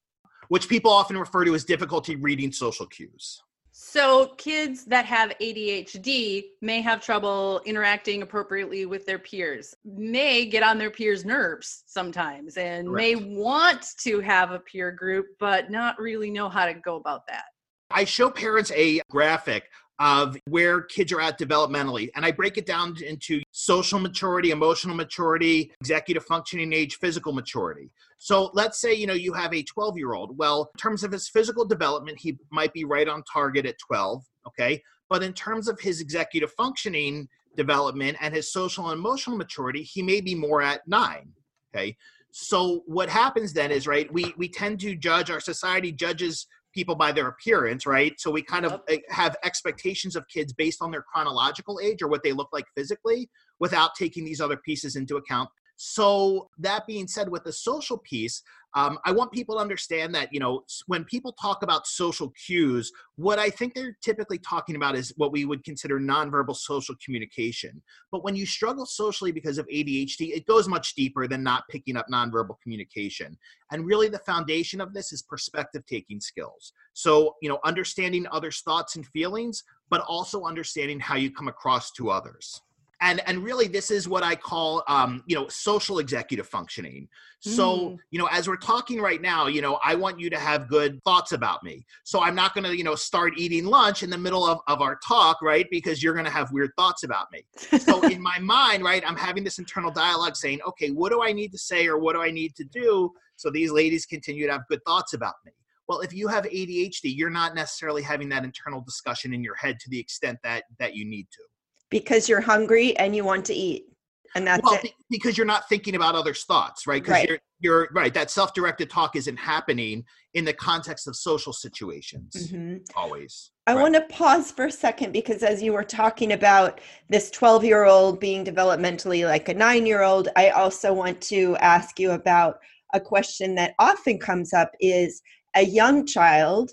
which 0.49 0.67
people 0.67 0.91
often 0.91 1.19
refer 1.19 1.45
to 1.45 1.55
as 1.55 1.65
difficulty 1.65 2.17
reading 2.17 2.53
social 2.53 2.87
cues. 2.87 3.43
So, 3.73 4.35
kids 4.37 4.85
that 4.87 5.07
have 5.07 5.33
ADHD 5.41 6.45
may 6.61 6.81
have 6.81 7.01
trouble 7.01 7.61
interacting 7.65 8.23
appropriately 8.23 8.85
with 8.85 9.07
their 9.07 9.19
peers, 9.19 9.75
may 9.85 10.47
get 10.47 10.63
on 10.63 10.77
their 10.77 10.91
peers' 10.91 11.25
nerves 11.25 11.85
sometimes, 11.87 12.57
and 12.57 12.89
Correct. 12.89 12.97
may 12.97 13.15
want 13.15 13.87
to 14.01 14.21
have 14.21 14.51
a 14.51 14.59
peer 14.59 14.91
group, 14.91 15.27
but 15.39 15.71
not 15.71 15.99
really 16.01 16.31
know 16.31 16.49
how 16.49 16.67
to 16.67 16.75
go 16.75 16.97
about 16.97 17.27
that. 17.29 17.45
I 17.91 18.05
show 18.05 18.31
parents 18.31 18.71
a 18.73 19.01
graphic 19.11 19.65
of 20.01 20.35
where 20.49 20.81
kids 20.81 21.13
are 21.13 21.21
at 21.21 21.39
developmentally. 21.39 22.09
And 22.17 22.25
I 22.25 22.31
break 22.31 22.57
it 22.57 22.65
down 22.65 22.97
into 23.07 23.43
social 23.53 23.99
maturity, 23.99 24.51
emotional 24.51 24.97
maturity, 24.97 25.71
executive 25.83 26.25
functioning 26.25 26.73
age, 26.73 26.97
physical 26.97 27.35
maturity. 27.35 27.91
So 28.19 28.51
let's 28.55 28.81
say, 28.81 28.95
you 28.95 29.07
know, 29.07 29.15
you 29.15 29.35
have 29.35 29.53
a 29.53 29.63
12 29.63 29.99
year 29.99 30.15
old. 30.15 30.37
Well, 30.39 30.71
in 30.75 30.79
terms 30.79 31.05
of 31.05 31.13
his 31.13 31.29
physical 31.29 31.67
development, 31.67 32.19
he 32.19 32.39
might 32.51 32.73
be 32.73 32.85
right 32.85 33.09
on 33.09 33.23
target 33.31 33.67
at 33.67 33.79
12. 33.79 34.25
Okay. 34.49 34.83
But 35.11 35.23
in 35.23 35.35
terms 35.35 35.69
of 35.69 35.79
his 35.79 36.01
executive 36.01 36.53
functioning 36.53 37.29
development 37.57 38.17
and 38.23 38.35
his 38.35 38.51
social 38.51 38.89
and 38.89 38.99
emotional 38.99 39.37
maturity, 39.37 39.83
he 39.83 40.03
may 40.03 40.23
be 40.23 40.35
more 40.35 40.63
at 40.63 40.81
nine. 40.89 41.31
Okay. 41.75 41.95
So 42.33 42.85
what 42.87 43.11
happens 43.11 43.53
then 43.53 43.71
is, 43.71 43.87
right, 43.87 44.11
we, 44.13 44.33
we 44.39 44.49
tend 44.49 44.81
to 44.81 44.95
judge, 44.95 45.31
our 45.31 45.41
society 45.41 45.93
judges 45.93 46.47
people 46.73 46.95
by 46.95 47.13
their 47.13 47.29
appearance, 47.29 47.87
right? 47.87 48.19
So 48.19 48.31
we 48.31 48.43
kind 48.43 48.65
of 48.65 48.81
have 49.09 49.37
expectations 49.45 50.17
of 50.17 50.27
kids 50.29 50.53
based 50.53 50.83
on 50.83 50.91
their 50.91 51.03
chronological 51.03 51.81
age 51.83 52.03
or 52.03 52.09
what 52.09 52.23
they 52.23 52.33
look 52.33 52.49
like 52.53 52.67
physically 52.77 53.29
without 53.59 53.95
taking 53.99 54.25
these 54.25 54.41
other 54.41 54.57
pieces 54.57 54.97
into 54.97 55.17
account. 55.17 55.49
So 55.83 56.51
that 56.59 56.87
being 56.87 57.09
said, 57.09 57.31
with 57.31 57.45
the 57.45 57.55
social 57.55 57.97
piece, 57.97 58.43
um, 58.75 58.99
I 59.07 59.13
want 59.13 59.33
people 59.33 59.55
to 59.55 59.63
understand 59.63 60.15
that, 60.15 60.29
you 60.31 60.39
know, 60.39 60.65
when 60.89 61.05
people 61.05 61.33
talk 61.33 61.63
about 61.63 61.87
social 61.87 62.35
cues, 62.47 62.93
what 63.17 63.39
I 63.39 63.49
think 63.49 63.73
they're 63.73 63.97
typically 64.03 64.37
talking 64.37 64.77
about 64.77 64.95
is 64.95 65.15
what 65.17 65.33
we 65.33 65.47
would 65.47 65.65
consider 65.65 65.99
nonverbal 65.99 66.55
social 66.55 66.95
communication. 67.03 67.81
But 68.13 68.23
when 68.23 68.37
you 68.37 68.45
struggle 68.45 68.85
socially 68.85 69.33
because 69.33 69.57
of 69.57 69.67
ADHD, 69.69 70.37
it 70.37 70.45
goes 70.45 70.69
much 70.69 70.97
deeper 70.97 71.27
than 71.27 71.43
not 71.43 71.65
picking 71.71 71.97
up 71.97 72.09
nonverbal 72.13 72.61
communication. 72.63 73.39
And 73.73 73.87
really, 73.87 74.11
the 74.11 74.19
foundation 74.19 74.83
of 74.83 74.93
this 74.93 75.15
is 75.15 75.23
perspective 75.23 75.87
taking 75.87 76.21
skills. 76.21 76.75
So, 76.93 77.37
you 77.41 77.49
know, 77.49 77.59
understanding 77.65 78.27
others' 78.31 78.61
thoughts 78.61 78.97
and 78.97 79.07
feelings, 79.07 79.65
but 79.89 80.03
also 80.03 80.43
understanding 80.45 81.01
how 81.01 81.17
you 81.17 81.31
come 81.31 81.49
across 81.49 81.91
to 81.93 82.11
others 82.11 82.61
and 83.01 83.21
and 83.27 83.43
really 83.43 83.67
this 83.67 83.91
is 83.91 84.09
what 84.09 84.23
i 84.23 84.35
call 84.35 84.83
um, 84.89 85.23
you 85.27 85.35
know 85.35 85.49
social 85.49 85.99
executive 85.99 86.47
functioning. 86.47 87.09
So 87.43 87.77
mm. 87.77 87.97
you 88.11 88.19
know 88.19 88.27
as 88.27 88.49
we're 88.49 88.57
talking 88.57 89.01
right 89.01 89.21
now 89.21 89.47
you 89.47 89.63
know 89.63 89.79
i 89.83 89.95
want 89.95 90.21
you 90.21 90.29
to 90.29 90.39
have 90.39 90.69
good 90.69 91.03
thoughts 91.05 91.33
about 91.33 91.63
me. 91.63 91.87
So 92.05 92.21
i'm 92.21 92.35
not 92.35 92.55
going 92.55 92.65
to 92.65 92.77
you 92.77 92.85
know 92.85 92.95
start 92.95 93.35
eating 93.39 93.65
lunch 93.65 94.03
in 94.03 94.11
the 94.11 94.19
middle 94.19 94.47
of, 94.47 94.59
of 94.67 94.83
our 94.83 94.99
talk 95.07 95.41
right 95.43 95.67
because 95.71 96.03
you're 96.03 96.13
going 96.13 96.27
to 96.27 96.31
have 96.31 96.53
weird 96.53 96.71
thoughts 96.77 97.03
about 97.03 97.29
me. 97.33 97.43
So 97.79 98.03
in 98.09 98.21
my 98.21 98.39
mind 98.39 98.85
right 98.85 99.03
i'm 99.07 99.17
having 99.17 99.45
this 99.45 99.59
internal 99.59 99.91
dialogue 99.91 100.37
saying 100.37 100.61
okay 100.67 100.91
what 100.91 101.11
do 101.11 101.23
i 101.23 101.33
need 101.33 101.53
to 101.53 101.59
say 101.59 101.87
or 101.87 101.99
what 101.99 102.15
do 102.15 102.23
i 102.23 102.31
need 102.31 102.55
to 102.57 102.65
do 102.65 103.11
so 103.37 103.51
these 103.51 103.73
ladies 103.73 104.05
continue 104.05 104.47
to 104.47 104.53
have 104.53 104.69
good 104.69 104.81
thoughts 104.87 105.15
about 105.15 105.35
me? 105.47 105.53
Well 105.89 106.01
if 106.01 106.13
you 106.13 106.29
have 106.29 106.45
adhd 106.45 107.01
you're 107.05 107.31
not 107.31 107.55
necessarily 107.55 108.03
having 108.03 108.29
that 108.29 108.45
internal 108.45 108.83
discussion 108.83 109.33
in 109.33 109.43
your 109.43 109.55
head 109.55 109.79
to 109.81 109.89
the 109.89 109.99
extent 109.99 110.39
that 110.45 110.65
that 110.79 110.95
you 110.95 111.07
need 111.07 111.27
to 111.33 111.43
because 111.91 112.29
you're 112.29 112.41
hungry 112.41 112.97
and 112.97 113.15
you 113.15 113.25
want 113.25 113.45
to 113.45 113.55
eat 113.55 113.87
and 114.35 114.47
that's 114.47 114.63
well, 114.63 114.79
it. 114.83 114.93
because 115.09 115.37
you're 115.37 115.47
not 115.47 115.69
thinking 115.69 115.95
about 115.95 116.15
others 116.15 116.45
thoughts 116.45 116.87
right 116.87 117.03
because 117.03 117.15
right. 117.15 117.29
you're 117.29 117.39
you're 117.61 117.89
right 117.93 118.15
that 118.15 118.31
self-directed 118.31 118.89
talk 118.89 119.17
isn't 119.17 119.37
happening 119.37 120.05
in 120.35 120.45
the 120.45 120.53
context 120.53 121.07
of 121.09 121.17
social 121.17 121.53
situations 121.53 122.35
mm-hmm. 122.35 122.77
always 122.97 123.51
i 123.67 123.75
right. 123.75 123.83
want 123.83 123.95
to 123.95 124.03
pause 124.15 124.51
for 124.51 124.67
a 124.67 124.73
second 124.73 125.13
because 125.13 125.43
as 125.43 125.63
you 125.63 125.73
were 125.73 125.85
talking 125.85 126.33
about 126.33 126.81
this 127.09 127.31
12 127.31 127.65
year 127.65 127.85
old 127.85 128.21
being 128.21 128.45
developmentally 128.45 129.25
like 129.25 129.49
a 129.49 129.55
nine 129.55 129.87
year 129.87 130.03
old 130.03 130.29
i 130.37 130.51
also 130.51 130.93
want 130.93 131.21
to 131.21 131.57
ask 131.57 131.99
you 131.99 132.13
about 132.13 132.59
a 132.95 133.01
question 133.01 133.55
that 133.55 133.75
often 133.79 134.19
comes 134.19 134.53
up 134.53 134.71
is 134.81 135.23
a 135.57 135.65
young 135.65 136.07
child 136.07 136.71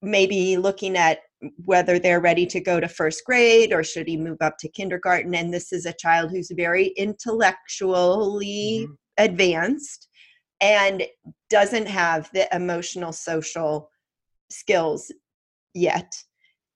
maybe 0.00 0.56
looking 0.56 0.96
at 0.96 1.20
whether 1.64 1.98
they're 1.98 2.20
ready 2.20 2.46
to 2.46 2.60
go 2.60 2.80
to 2.80 2.88
first 2.88 3.24
grade 3.24 3.72
or 3.72 3.82
should 3.82 4.08
he 4.08 4.16
move 4.16 4.38
up 4.40 4.56
to 4.58 4.68
kindergarten. 4.68 5.34
And 5.34 5.52
this 5.52 5.72
is 5.72 5.86
a 5.86 5.94
child 5.94 6.30
who's 6.30 6.50
very 6.54 6.88
intellectually 6.96 8.86
mm-hmm. 8.86 8.92
advanced 9.18 10.08
and 10.60 11.02
doesn't 11.50 11.88
have 11.88 12.30
the 12.32 12.48
emotional 12.54 13.12
social 13.12 13.90
skills 14.50 15.12
yet. 15.74 16.12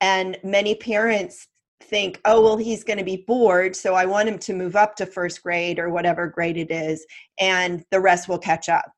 And 0.01 0.37
many 0.43 0.75
parents 0.75 1.49
think 1.83 2.21
oh 2.25 2.43
well 2.43 2.57
he's 2.57 2.83
going 2.83 2.99
to 2.99 3.05
be 3.05 3.25
bored 3.27 3.77
so 3.77 3.95
i 3.95 4.07
want 4.07 4.29
him 4.29 4.39
to 4.39 4.55
move 4.55 4.77
up 4.77 4.97
to 4.97 5.05
first 5.05 5.43
grade 5.43 5.79
or 5.79 5.91
whatever 5.91 6.27
grade 6.27 6.57
it 6.57 6.71
is 6.71 7.07
and 7.39 7.85
the 7.91 8.01
rest 8.01 8.29
will 8.29 8.39
catch 8.39 8.71
up 8.71 8.91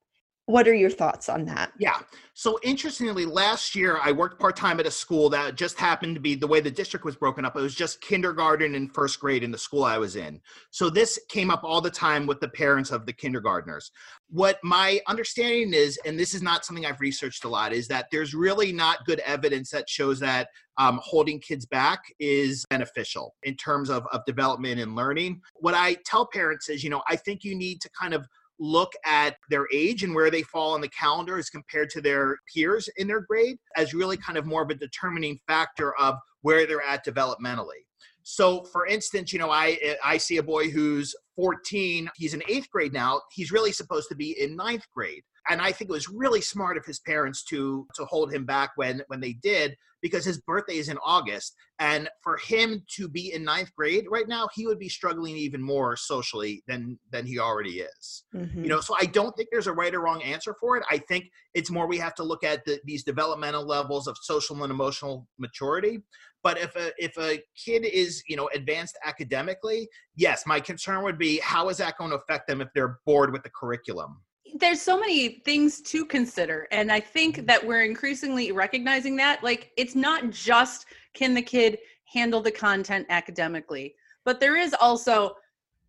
what 0.48 0.66
are 0.66 0.74
your 0.74 0.88
thoughts 0.88 1.28
on 1.28 1.44
that? 1.44 1.72
Yeah. 1.78 1.98
So 2.32 2.58
interestingly, 2.62 3.26
last 3.26 3.74
year 3.74 3.98
I 4.02 4.12
worked 4.12 4.40
part 4.40 4.56
time 4.56 4.80
at 4.80 4.86
a 4.86 4.90
school 4.90 5.28
that 5.28 5.56
just 5.56 5.78
happened 5.78 6.14
to 6.14 6.22
be 6.22 6.34
the 6.36 6.46
way 6.46 6.60
the 6.60 6.70
district 6.70 7.04
was 7.04 7.16
broken 7.16 7.44
up. 7.44 7.54
It 7.54 7.60
was 7.60 7.74
just 7.74 8.00
kindergarten 8.00 8.74
and 8.74 8.90
first 8.94 9.20
grade 9.20 9.42
in 9.42 9.50
the 9.50 9.58
school 9.58 9.84
I 9.84 9.98
was 9.98 10.16
in. 10.16 10.40
So 10.70 10.88
this 10.88 11.20
came 11.28 11.50
up 11.50 11.64
all 11.64 11.82
the 11.82 11.90
time 11.90 12.26
with 12.26 12.40
the 12.40 12.48
parents 12.48 12.90
of 12.92 13.04
the 13.04 13.12
kindergartners. 13.12 13.90
What 14.30 14.58
my 14.64 15.02
understanding 15.06 15.74
is, 15.74 15.98
and 16.06 16.18
this 16.18 16.32
is 16.32 16.40
not 16.40 16.64
something 16.64 16.86
I've 16.86 17.00
researched 17.00 17.44
a 17.44 17.48
lot, 17.48 17.74
is 17.74 17.86
that 17.88 18.06
there's 18.10 18.32
really 18.32 18.72
not 18.72 19.04
good 19.04 19.20
evidence 19.26 19.68
that 19.72 19.86
shows 19.86 20.18
that 20.20 20.48
um, 20.78 20.98
holding 21.02 21.40
kids 21.40 21.66
back 21.66 22.04
is 22.20 22.64
beneficial 22.70 23.34
in 23.42 23.54
terms 23.56 23.90
of, 23.90 24.06
of 24.12 24.24
development 24.24 24.80
and 24.80 24.96
learning. 24.96 25.42
What 25.56 25.74
I 25.74 25.98
tell 26.06 26.26
parents 26.26 26.70
is, 26.70 26.82
you 26.82 26.88
know, 26.88 27.02
I 27.06 27.16
think 27.16 27.44
you 27.44 27.54
need 27.54 27.82
to 27.82 27.90
kind 28.00 28.14
of 28.14 28.26
look 28.58 28.92
at 29.04 29.36
their 29.50 29.66
age 29.72 30.02
and 30.02 30.14
where 30.14 30.30
they 30.30 30.42
fall 30.42 30.74
on 30.74 30.80
the 30.80 30.88
calendar 30.88 31.38
as 31.38 31.50
compared 31.50 31.90
to 31.90 32.00
their 32.00 32.36
peers 32.52 32.88
in 32.96 33.06
their 33.06 33.20
grade 33.20 33.56
as 33.76 33.94
really 33.94 34.16
kind 34.16 34.36
of 34.36 34.46
more 34.46 34.62
of 34.62 34.70
a 34.70 34.74
determining 34.74 35.38
factor 35.46 35.96
of 35.96 36.16
where 36.42 36.66
they're 36.66 36.82
at 36.82 37.04
developmentally. 37.04 37.84
So, 38.22 38.64
for 38.64 38.86
instance, 38.86 39.32
you 39.32 39.38
know, 39.38 39.50
I 39.50 39.96
I 40.04 40.18
see 40.18 40.36
a 40.36 40.42
boy 40.42 40.70
who's 40.70 41.14
14, 41.34 42.10
he's 42.16 42.34
in 42.34 42.42
eighth 42.48 42.68
grade 42.70 42.92
now. 42.92 43.22
He's 43.32 43.52
really 43.52 43.72
supposed 43.72 44.08
to 44.10 44.14
be 44.14 44.38
in 44.40 44.54
ninth 44.54 44.86
grade 44.94 45.22
and 45.48 45.60
I 45.60 45.72
think 45.72 45.90
it 45.90 45.92
was 45.92 46.08
really 46.08 46.40
smart 46.40 46.76
of 46.76 46.84
his 46.84 47.00
parents 47.00 47.42
to 47.44 47.86
to 47.94 48.04
hold 48.04 48.32
him 48.32 48.44
back 48.44 48.70
when 48.76 49.02
when 49.08 49.20
they 49.20 49.32
did 49.32 49.76
because 50.02 50.24
his 50.24 50.40
birthday 50.40 50.76
is 50.76 50.88
in 50.88 50.98
August, 51.04 51.54
and 51.78 52.08
for 52.22 52.36
him 52.36 52.82
to 52.96 53.08
be 53.08 53.32
in 53.32 53.44
ninth 53.44 53.74
grade 53.76 54.04
right 54.10 54.28
now, 54.28 54.48
he 54.54 54.66
would 54.66 54.78
be 54.78 54.88
struggling 54.88 55.36
even 55.36 55.62
more 55.62 55.96
socially 55.96 56.62
than 56.66 56.98
than 57.10 57.26
he 57.26 57.38
already 57.38 57.80
is. 57.80 58.24
Mm-hmm. 58.34 58.62
You 58.62 58.68
know, 58.68 58.80
so 58.80 58.96
I 59.00 59.06
don't 59.06 59.36
think 59.36 59.48
there's 59.50 59.66
a 59.66 59.72
right 59.72 59.94
or 59.94 60.00
wrong 60.00 60.22
answer 60.22 60.54
for 60.60 60.76
it. 60.76 60.84
I 60.90 60.98
think 60.98 61.24
it's 61.54 61.70
more 61.70 61.86
we 61.86 61.98
have 61.98 62.14
to 62.16 62.24
look 62.24 62.44
at 62.44 62.64
the, 62.64 62.80
these 62.84 63.04
developmental 63.04 63.66
levels 63.66 64.06
of 64.06 64.16
social 64.20 64.62
and 64.62 64.70
emotional 64.70 65.26
maturity. 65.38 66.00
But 66.42 66.58
if 66.58 66.76
a 66.76 66.92
if 66.98 67.16
a 67.18 67.42
kid 67.56 67.84
is 67.84 68.22
you 68.28 68.36
know 68.36 68.48
advanced 68.54 68.98
academically, 69.04 69.88
yes, 70.16 70.44
my 70.46 70.60
concern 70.60 71.02
would 71.04 71.18
be 71.18 71.38
how 71.42 71.68
is 71.68 71.78
that 71.78 71.98
going 71.98 72.10
to 72.10 72.16
affect 72.16 72.48
them 72.48 72.60
if 72.60 72.68
they're 72.74 72.98
bored 73.04 73.32
with 73.32 73.42
the 73.42 73.50
curriculum 73.50 74.22
there's 74.54 74.80
so 74.80 74.98
many 74.98 75.40
things 75.44 75.80
to 75.80 76.04
consider 76.04 76.66
and 76.70 76.90
i 76.90 77.00
think 77.00 77.46
that 77.46 77.64
we're 77.64 77.84
increasingly 77.84 78.52
recognizing 78.52 79.16
that 79.16 79.42
like 79.42 79.70
it's 79.76 79.94
not 79.94 80.30
just 80.30 80.86
can 81.14 81.34
the 81.34 81.42
kid 81.42 81.78
handle 82.04 82.40
the 82.40 82.50
content 82.50 83.06
academically 83.10 83.94
but 84.24 84.40
there 84.40 84.56
is 84.56 84.74
also 84.80 85.34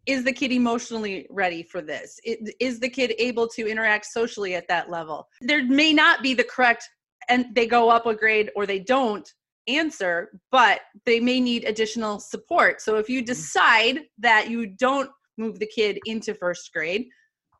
is 0.05 0.23
the 0.23 0.31
kid 0.31 0.51
emotionally 0.51 1.27
ready 1.29 1.61
for 1.61 1.81
this? 1.81 2.19
Is 2.23 2.79
the 2.79 2.89
kid 2.89 3.13
able 3.19 3.47
to 3.49 3.67
interact 3.69 4.05
socially 4.05 4.55
at 4.55 4.67
that 4.67 4.89
level? 4.89 5.27
There 5.41 5.63
may 5.63 5.93
not 5.93 6.23
be 6.23 6.33
the 6.33 6.43
correct 6.43 6.89
and 7.27 7.45
they 7.53 7.67
go 7.67 7.89
up 7.89 8.07
a 8.07 8.15
grade 8.15 8.49
or 8.55 8.65
they 8.65 8.79
don't 8.79 9.31
answer 9.67 10.31
but 10.51 10.81
they 11.05 11.19
may 11.19 11.39
need 11.39 11.63
additional 11.65 12.19
support. 12.19 12.81
So 12.81 12.95
if 12.95 13.07
you 13.07 13.19
mm-hmm. 13.19 13.25
decide 13.25 13.99
that 14.17 14.49
you 14.49 14.65
don't 14.65 15.11
move 15.37 15.59
the 15.59 15.67
kid 15.67 15.99
into 16.05 16.33
first 16.33 16.71
grade 16.73 17.07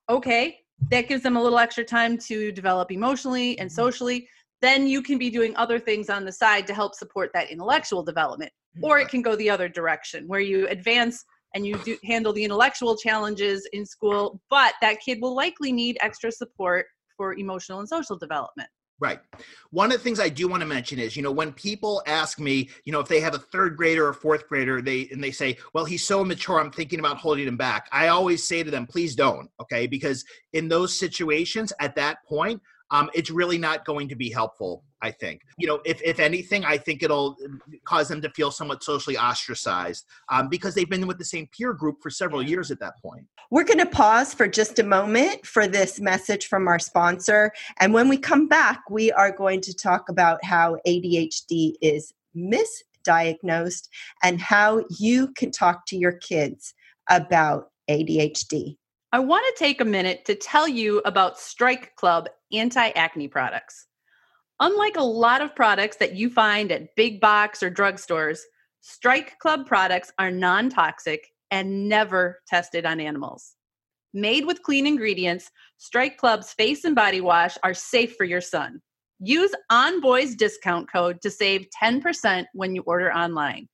okay 0.10 0.58
that 0.90 1.08
gives 1.08 1.24
them 1.24 1.36
a 1.38 1.42
little 1.42 1.60
extra 1.60 1.84
time 1.84 2.18
to 2.18 2.52
develop 2.52 2.92
emotionally 2.92 3.58
and 3.60 3.70
mm-hmm. 3.70 3.76
socially 3.76 4.28
then 4.62 4.88
you 4.88 5.02
can 5.02 5.18
be 5.18 5.30
doing 5.30 5.56
other 5.56 5.80
things 5.80 6.10
on 6.10 6.26
the 6.26 6.32
side 6.32 6.68
to 6.68 6.74
help 6.74 6.94
support 6.94 7.32
that 7.34 7.50
intellectual 7.50 8.04
development. 8.04 8.52
Or 8.82 9.00
it 9.00 9.10
can 9.10 9.22
go 9.22 9.36
the 9.36 9.50
other 9.50 9.68
direction 9.68 10.28
where 10.28 10.40
you 10.40 10.68
advance 10.68 11.24
and 11.56 11.66
you 11.66 11.78
do 11.84 11.98
handle 12.04 12.32
the 12.32 12.44
intellectual 12.44 12.96
challenges 12.96 13.68
in 13.74 13.86
school 13.86 14.40
but 14.50 14.74
that 14.82 15.00
kid 15.02 15.20
will 15.22 15.36
likely 15.36 15.72
need 15.72 15.98
extra 16.02 16.32
support 16.32 16.86
for 17.18 17.34
emotional 17.36 17.80
and 17.80 17.90
social 17.90 18.18
development 18.18 18.70
Right. 19.02 19.20
One 19.72 19.92
of 19.92 19.98
the 19.98 20.04
things 20.04 20.20
I 20.20 20.28
do 20.28 20.50
want 20.50 20.60
to 20.60 20.68
mention 20.68 21.00
is, 21.00 21.16
you 21.16 21.24
know, 21.24 21.32
when 21.32 21.54
people 21.54 22.04
ask 22.06 22.38
me, 22.38 22.70
you 22.84 22.92
know, 22.92 23.00
if 23.00 23.08
they 23.08 23.22
have 23.22 23.34
a 23.34 23.40
third 23.40 23.78
grader 23.78 24.06
or 24.06 24.14
fourth 24.14 24.48
grader, 24.50 24.82
they 24.82 25.08
and 25.12 25.24
they 25.24 25.32
say, 25.32 25.58
"Well, 25.74 25.86
he's 25.86 26.06
so 26.06 26.22
immature, 26.22 26.60
I'm 26.60 26.72
thinking 26.72 27.00
about 27.00 27.18
holding 27.18 27.48
him 27.48 27.56
back." 27.56 27.88
I 27.94 28.10
always 28.10 28.46
say 28.46 28.62
to 28.62 28.70
them, 28.70 28.86
"Please 28.86 29.16
don't." 29.16 29.50
Okay? 29.62 29.88
Because 29.88 30.26
in 30.52 30.68
those 30.68 31.00
situations 31.00 31.72
at 31.80 31.96
that 31.96 32.26
point, 32.26 32.62
um, 32.92 33.10
it's 33.14 33.30
really 33.30 33.58
not 33.58 33.86
going 33.86 34.10
to 34.10 34.16
be 34.16 34.30
helpful. 34.30 34.84
I 35.02 35.12
think, 35.12 35.42
you 35.58 35.68
know, 35.68 35.80
if 35.86 36.02
if 36.02 36.20
anything, 36.20 36.66
I 36.66 36.78
think 36.78 37.04
it'll 37.04 37.38
cause 37.86 38.08
them 38.10 38.22
to 38.22 38.30
feel 38.32 38.52
somewhat 38.52 38.84
socially 38.84 39.18
ostracized 39.18 40.06
um, 40.30 40.50
because 40.50 40.76
they've 40.76 40.90
been 40.90 41.08
with 41.08 41.18
the 41.18 41.26
same 41.26 41.48
peer 41.58 41.74
group 41.74 41.98
for 42.02 42.10
several 42.10 42.44
years 42.44 42.70
at 42.70 42.80
that 42.82 43.02
point. 43.02 43.26
We're 43.50 43.64
going 43.64 43.80
to 43.80 43.86
pause 43.86 44.34
for 44.34 44.48
just 44.48 44.78
a 44.78 44.84
moment 44.84 45.46
for 45.46 45.68
this 45.68 46.00
message 46.00 46.48
from 46.48 46.68
our 46.68 46.80
sponsor, 46.80 47.52
and 47.80 47.94
when 47.94 48.10
we 48.10 48.18
come 48.18 48.48
back, 48.48 48.82
we 48.90 49.12
are 49.12 49.32
going 49.32 49.62
to 49.62 49.74
talk 49.74 50.10
about 50.10 50.44
how 50.44 50.78
ADHD 50.86 51.74
is 51.82 52.14
misdiagnosed 52.36 53.88
and 54.22 54.42
how 54.42 54.84
you 55.00 55.32
can 55.34 55.52
talk 55.52 55.86
to 55.88 55.98
your 55.98 56.14
kids 56.14 56.74
about 57.10 57.72
ADHD. 57.90 58.78
I 59.12 59.20
want 59.20 59.44
to 59.48 59.64
take 59.64 59.82
a 59.82 59.86
minute 59.86 60.26
to 60.26 60.36
tell 60.36 60.68
you 60.68 61.02
about 61.04 61.38
Stryke 61.38 61.96
Club 61.96 62.30
anti 62.52 62.90
acne 62.90 63.28
products. 63.28 63.88
Unlike 64.62 64.98
a 64.98 65.04
lot 65.04 65.42
of 65.42 65.56
products 65.56 65.98
that 65.98 66.16
you 66.16 66.30
find 66.30 66.72
at 66.72 66.96
big 66.96 67.22
box 67.22 67.64
or 67.64 67.72
drugstores, 67.72 68.40
Stryke 68.84 69.38
Club 69.40 69.66
products 69.66 70.12
are 70.20 70.32
non 70.32 70.70
toxic 70.70 71.28
and 71.52 71.88
never 71.88 72.42
tested 72.48 72.86
on 72.86 73.00
animals. 73.00 73.56
Made 74.14 74.46
with 74.46 74.64
clean 74.64 74.88
ingredients, 74.88 75.52
Stryke 75.80 76.18
Club's 76.18 76.52
face 76.54 76.84
and 76.84 76.96
body 76.96 77.22
wash 77.22 77.58
are 77.64 77.74
safe 77.74 78.16
for 78.16 78.24
your 78.24 78.42
son. 78.42 78.82
Use 79.20 79.54
On 79.70 80.02
Boys 80.02 80.36
discount 80.36 80.92
code 80.92 81.22
to 81.22 81.30
save 81.30 81.68
10% 81.82 82.46
when 82.54 82.74
you 82.74 82.82
order 82.84 83.14
online. 83.14 83.68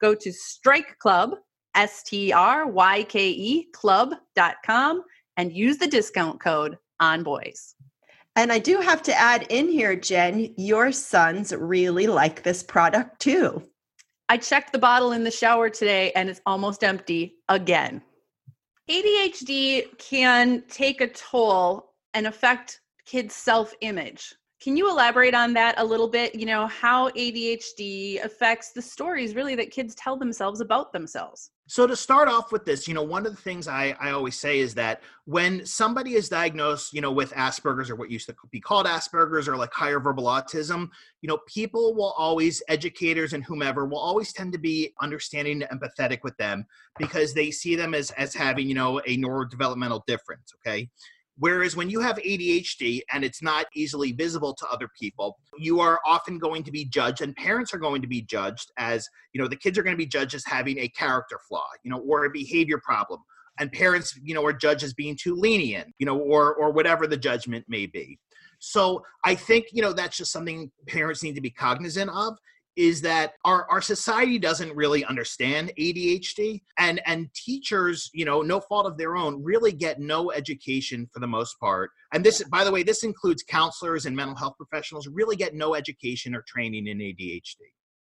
Go 0.00 0.14
to 0.14 0.30
Stryke 0.30 0.96
Club, 1.00 1.36
S 1.74 2.02
T 2.02 2.32
R 2.32 2.66
Y 2.66 3.02
K 3.04 3.30
E 3.30 3.66
club.com 3.72 5.02
and 5.36 5.52
use 5.52 5.78
the 5.78 5.86
discount 5.86 6.40
code 6.40 6.76
on 7.00 7.22
boys. 7.22 7.74
And 8.40 8.50
I 8.50 8.58
do 8.58 8.80
have 8.80 9.02
to 9.02 9.14
add 9.14 9.46
in 9.50 9.68
here, 9.68 9.94
Jen, 9.94 10.54
your 10.56 10.92
sons 10.92 11.52
really 11.52 12.06
like 12.06 12.42
this 12.42 12.62
product 12.62 13.20
too. 13.20 13.62
I 14.30 14.38
checked 14.38 14.72
the 14.72 14.78
bottle 14.78 15.12
in 15.12 15.24
the 15.24 15.30
shower 15.30 15.68
today 15.68 16.10
and 16.12 16.30
it's 16.30 16.40
almost 16.46 16.82
empty 16.82 17.34
again. 17.50 18.00
ADHD 18.88 19.98
can 19.98 20.62
take 20.70 21.02
a 21.02 21.08
toll 21.08 21.92
and 22.14 22.26
affect 22.26 22.80
kids' 23.04 23.34
self 23.34 23.74
image. 23.82 24.34
Can 24.60 24.76
you 24.76 24.90
elaborate 24.90 25.34
on 25.34 25.54
that 25.54 25.74
a 25.78 25.84
little 25.84 26.08
bit? 26.08 26.34
You 26.34 26.44
know, 26.44 26.66
how 26.66 27.08
ADHD 27.10 28.22
affects 28.22 28.72
the 28.72 28.82
stories 28.82 29.34
really 29.34 29.54
that 29.54 29.70
kids 29.70 29.94
tell 29.94 30.18
themselves 30.18 30.60
about 30.60 30.92
themselves? 30.92 31.50
So 31.66 31.86
to 31.86 31.96
start 31.96 32.28
off 32.28 32.52
with 32.52 32.66
this, 32.66 32.86
you 32.86 32.92
know, 32.92 33.02
one 33.02 33.24
of 33.24 33.34
the 33.34 33.40
things 33.40 33.68
I, 33.68 33.96
I 34.00 34.10
always 34.10 34.38
say 34.38 34.58
is 34.58 34.74
that 34.74 35.02
when 35.24 35.64
somebody 35.64 36.14
is 36.14 36.28
diagnosed, 36.28 36.92
you 36.92 37.00
know, 37.00 37.12
with 37.12 37.32
Asperger's 37.32 37.88
or 37.88 37.96
what 37.96 38.10
used 38.10 38.26
to 38.26 38.34
be 38.50 38.60
called 38.60 38.86
Asperger's 38.86 39.48
or 39.48 39.56
like 39.56 39.72
higher 39.72 40.00
verbal 40.00 40.24
autism, 40.24 40.90
you 41.22 41.28
know, 41.28 41.38
people 41.46 41.94
will 41.94 42.12
always, 42.18 42.62
educators 42.68 43.32
and 43.32 43.44
whomever 43.44 43.86
will 43.86 43.98
always 43.98 44.32
tend 44.32 44.52
to 44.52 44.58
be 44.58 44.92
understanding 45.00 45.62
and 45.62 45.80
empathetic 45.80 46.18
with 46.22 46.36
them 46.36 46.66
because 46.98 47.32
they 47.32 47.50
see 47.50 47.76
them 47.76 47.94
as 47.94 48.10
as 48.12 48.34
having, 48.34 48.68
you 48.68 48.74
know, 48.74 48.98
a 49.06 49.16
neurodevelopmental 49.16 50.04
difference. 50.06 50.52
Okay. 50.56 50.90
Whereas 51.40 51.74
when 51.74 51.88
you 51.88 52.00
have 52.00 52.16
ADHD 52.18 53.00
and 53.12 53.24
it's 53.24 53.42
not 53.42 53.64
easily 53.74 54.12
visible 54.12 54.54
to 54.54 54.66
other 54.68 54.88
people, 54.98 55.38
you 55.58 55.80
are 55.80 55.98
often 56.06 56.38
going 56.38 56.62
to 56.64 56.70
be 56.70 56.84
judged, 56.84 57.22
and 57.22 57.34
parents 57.34 57.72
are 57.72 57.78
going 57.78 58.02
to 58.02 58.08
be 58.08 58.20
judged 58.20 58.70
as, 58.76 59.08
you 59.32 59.40
know, 59.40 59.48
the 59.48 59.56
kids 59.56 59.78
are 59.78 59.82
going 59.82 59.96
to 59.96 59.98
be 59.98 60.06
judged 60.06 60.34
as 60.34 60.44
having 60.44 60.78
a 60.78 60.88
character 60.88 61.38
flaw, 61.48 61.66
you 61.82 61.90
know, 61.90 61.98
or 62.00 62.26
a 62.26 62.30
behavior 62.30 62.78
problem. 62.84 63.20
And 63.58 63.72
parents, 63.72 64.18
you 64.22 64.34
know, 64.34 64.44
are 64.44 64.52
judged 64.52 64.84
as 64.84 64.92
being 64.92 65.16
too 65.20 65.34
lenient, 65.34 65.88
you 65.98 66.06
know, 66.06 66.18
or 66.18 66.54
or 66.54 66.72
whatever 66.72 67.06
the 67.06 67.16
judgment 67.16 67.64
may 67.68 67.86
be. 67.86 68.18
So 68.58 69.02
I 69.24 69.34
think, 69.34 69.66
you 69.72 69.80
know, 69.80 69.94
that's 69.94 70.18
just 70.18 70.32
something 70.32 70.70
parents 70.86 71.22
need 71.22 71.34
to 71.34 71.40
be 71.40 71.50
cognizant 71.50 72.10
of 72.10 72.36
is 72.76 73.00
that 73.02 73.32
our, 73.44 73.66
our 73.70 73.80
society 73.80 74.38
doesn't 74.38 74.74
really 74.74 75.04
understand 75.04 75.72
ADHD 75.78 76.62
and 76.78 77.00
and 77.06 77.32
teachers, 77.34 78.10
you 78.14 78.24
know, 78.24 78.42
no 78.42 78.60
fault 78.60 78.86
of 78.86 78.96
their 78.96 79.16
own, 79.16 79.42
really 79.42 79.72
get 79.72 80.00
no 80.00 80.30
education 80.30 81.08
for 81.12 81.20
the 81.20 81.26
most 81.26 81.58
part. 81.60 81.90
And 82.12 82.24
this 82.24 82.42
by 82.44 82.64
the 82.64 82.72
way, 82.72 82.82
this 82.82 83.04
includes 83.04 83.42
counselors 83.42 84.06
and 84.06 84.16
mental 84.16 84.36
health 84.36 84.54
professionals 84.56 85.08
really 85.08 85.36
get 85.36 85.54
no 85.54 85.74
education 85.74 86.34
or 86.34 86.42
training 86.46 86.86
in 86.86 86.98
ADHD. 86.98 87.56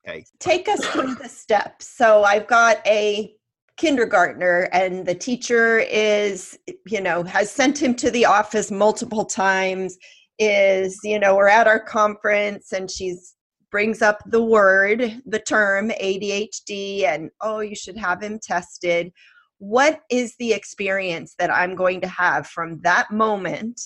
Okay. 0.07 0.25
Take 0.39 0.67
us 0.67 0.85
through 0.87 1.15
the 1.15 1.29
steps. 1.29 1.87
So 1.87 2.23
I've 2.23 2.47
got 2.47 2.85
a 2.85 3.35
kindergartner 3.77 4.69
and 4.71 5.05
the 5.05 5.15
teacher 5.15 5.79
is 5.79 6.57
you 6.85 7.01
know 7.01 7.23
has 7.23 7.49
sent 7.49 7.81
him 7.81 7.95
to 7.95 8.11
the 8.11 8.23
office 8.23 8.69
multiple 8.69 9.25
times 9.25 9.97
is 10.37 10.99
you 11.03 11.17
know 11.17 11.35
we're 11.35 11.47
at 11.47 11.67
our 11.67 11.79
conference 11.79 12.71
and 12.71 12.89
she's 12.89 13.33
brings 13.73 14.03
up 14.03 14.21
the 14.27 14.43
word, 14.43 15.19
the 15.25 15.39
term 15.39 15.89
ADHD, 15.89 17.05
and 17.05 17.31
oh, 17.41 17.59
you 17.59 17.75
should 17.75 17.97
have 17.97 18.21
him 18.21 18.39
tested. 18.39 19.11
What 19.57 20.01
is 20.11 20.35
the 20.37 20.53
experience 20.53 21.33
that 21.39 21.51
I'm 21.51 21.73
going 21.73 21.99
to 22.01 22.07
have 22.07 22.45
from 22.45 22.79
that 22.81 23.09
moment 23.09 23.81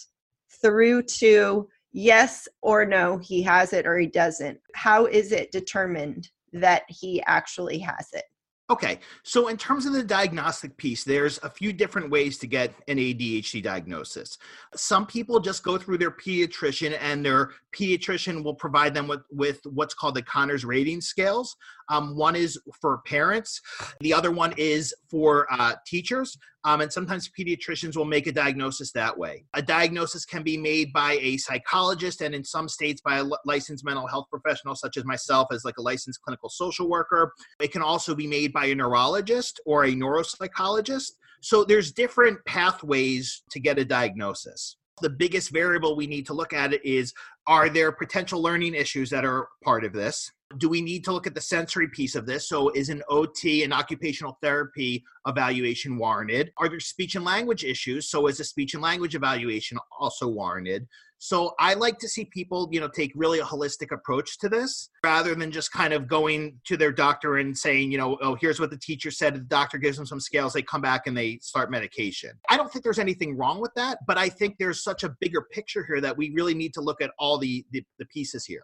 through 0.61 1.03
to 1.03 1.69
yes 1.93 2.49
or 2.61 2.83
no, 2.83 3.17
he 3.17 3.41
has 3.43 3.71
it 3.71 3.87
or 3.87 3.97
he 3.97 4.07
doesn't? 4.07 4.59
How 4.75 5.05
is 5.05 5.31
it 5.31 5.53
determined 5.53 6.27
that 6.51 6.83
he 6.89 7.23
actually 7.25 7.79
has 7.79 8.09
it? 8.11 8.25
Okay, 8.69 8.99
so 9.23 9.47
in 9.47 9.55
terms 9.55 9.85
of 9.85 9.93
the 9.93 10.03
diagnostic 10.03 10.75
piece, 10.75 11.05
there's 11.05 11.39
a 11.41 11.49
few 11.49 11.71
different 11.71 12.09
ways 12.09 12.37
to 12.39 12.47
get 12.47 12.73
an 12.89 12.97
ADHD 12.97 13.63
diagnosis. 13.63 14.37
Some 14.75 15.05
people 15.05 15.39
just 15.39 15.63
go 15.63 15.77
through 15.77 15.99
their 15.99 16.11
pediatrician, 16.11 16.97
and 16.99 17.25
their 17.25 17.51
pediatrician 17.73 18.43
will 18.43 18.55
provide 18.55 18.93
them 18.93 19.07
with, 19.07 19.21
with 19.31 19.61
what's 19.67 19.93
called 19.93 20.15
the 20.15 20.21
Conners 20.21 20.65
rating 20.65 20.99
scales. 20.99 21.55
Um, 21.89 22.15
one 22.15 22.35
is 22.35 22.59
for 22.81 22.99
parents, 23.05 23.61
the 24.01 24.13
other 24.13 24.31
one 24.31 24.53
is 24.57 24.93
for 25.09 25.47
uh, 25.51 25.75
teachers. 25.85 26.37
Um, 26.63 26.81
and 26.81 26.91
sometimes 26.91 27.29
pediatricians 27.29 27.95
will 27.95 28.03
make 28.03 28.27
a 28.27 28.31
diagnosis 28.31 28.91
that 28.91 29.17
way. 29.17 29.45
A 29.53 29.61
diagnosis 29.61 30.25
can 30.25 30.43
be 30.43 30.57
made 30.57 30.91
by 30.91 31.13
a 31.21 31.37
psychologist, 31.37 32.19
and 32.19 32.35
in 32.35 32.43
some 32.43 32.67
states 32.67 32.99
by 32.99 33.19
a 33.19 33.25
licensed 33.45 33.85
mental 33.85 34.05
health 34.05 34.25
professional, 34.29 34.75
such 34.75 34.97
as 34.97 35.05
myself, 35.05 35.47
as 35.53 35.63
like 35.63 35.77
a 35.77 35.81
licensed 35.81 36.21
clinical 36.23 36.49
social 36.49 36.89
worker. 36.89 37.31
It 37.61 37.71
can 37.71 37.81
also 37.81 38.13
be 38.13 38.27
made 38.27 38.51
by 38.51 38.65
a 38.65 38.75
neurologist 38.75 39.61
or 39.65 39.85
a 39.85 39.91
neuropsychologist. 39.93 41.11
So 41.41 41.63
there's 41.63 41.93
different 41.93 42.43
pathways 42.45 43.43
to 43.51 43.59
get 43.61 43.79
a 43.79 43.85
diagnosis. 43.85 44.75
The 45.01 45.09
biggest 45.09 45.51
variable 45.51 45.95
we 45.95 46.07
need 46.07 46.25
to 46.25 46.33
look 46.33 46.51
at 46.51 46.73
is 46.85 47.13
are 47.45 47.69
there 47.69 47.91
potential 47.91 48.41
learning 48.41 48.73
issues 48.73 49.09
that 49.11 49.23
are 49.23 49.47
part 49.63 49.85
of 49.85 49.93
this? 49.93 50.31
Do 50.57 50.69
we 50.69 50.81
need 50.81 51.03
to 51.03 51.11
look 51.11 51.27
at 51.27 51.35
the 51.35 51.41
sensory 51.41 51.89
piece 51.89 52.15
of 52.15 52.25
this? 52.25 52.47
So, 52.47 52.69
is 52.69 52.89
an 52.89 53.03
OT 53.09 53.63
and 53.63 53.73
occupational 53.73 54.37
therapy 54.41 55.03
evaluation 55.27 55.97
warranted? 55.97 56.51
Are 56.57 56.69
there 56.69 56.79
speech 56.79 57.15
and 57.15 57.25
language 57.25 57.65
issues? 57.65 58.09
So, 58.09 58.27
is 58.27 58.39
a 58.39 58.45
speech 58.45 58.73
and 58.73 58.81
language 58.81 59.15
evaluation 59.15 59.77
also 59.99 60.27
warranted? 60.27 60.87
So 61.19 61.55
I 61.59 61.73
like 61.73 61.97
to 61.99 62.07
see 62.07 62.25
people, 62.25 62.69
you 62.71 62.79
know, 62.79 62.87
take 62.87 63.11
really 63.15 63.39
a 63.39 63.43
holistic 63.43 63.91
approach 63.91 64.37
to 64.39 64.49
this 64.49 64.89
rather 65.03 65.33
than 65.33 65.51
just 65.51 65.71
kind 65.71 65.93
of 65.93 66.07
going 66.07 66.59
to 66.65 66.77
their 66.77 66.91
doctor 66.91 67.37
and 67.37 67.57
saying, 67.57 67.91
you 67.91 67.97
know, 67.97 68.17
oh, 68.21 68.37
here's 68.39 68.59
what 68.59 68.69
the 68.69 68.77
teacher 68.77 69.09
said. 69.09 69.33
The 69.33 69.39
doctor 69.39 69.79
gives 69.79 69.97
them 69.97 70.05
some 70.05 70.19
scales. 70.19 70.53
They 70.53 70.61
come 70.61 70.81
back 70.81 71.07
and 71.07 71.17
they 71.17 71.39
start 71.41 71.71
medication. 71.71 72.31
I 72.49 72.57
don't 72.57 72.71
think 72.71 72.83
there's 72.83 72.99
anything 72.99 73.35
wrong 73.35 73.59
with 73.59 73.73
that, 73.75 73.99
but 74.05 74.17
I 74.17 74.29
think 74.29 74.57
there's 74.59 74.83
such 74.83 75.03
a 75.03 75.15
bigger 75.19 75.41
picture 75.51 75.83
here 75.85 76.01
that 76.01 76.15
we 76.15 76.31
really 76.31 76.53
need 76.53 76.73
to 76.75 76.81
look 76.81 77.01
at 77.01 77.11
all 77.17 77.39
the, 77.39 77.65
the, 77.71 77.83
the 77.97 78.05
pieces 78.05 78.45
here. 78.45 78.63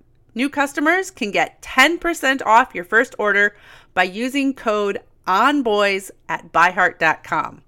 New 0.33 0.49
customers 0.49 1.11
can 1.11 1.31
get 1.31 1.61
10% 1.61 2.41
off 2.45 2.73
your 2.73 2.85
first 2.85 3.15
order 3.19 3.55
by 3.93 4.03
using 4.03 4.53
code 4.53 4.99
ONBOYS 5.27 6.11
at 6.29 6.51
byheart.com. 6.51 7.61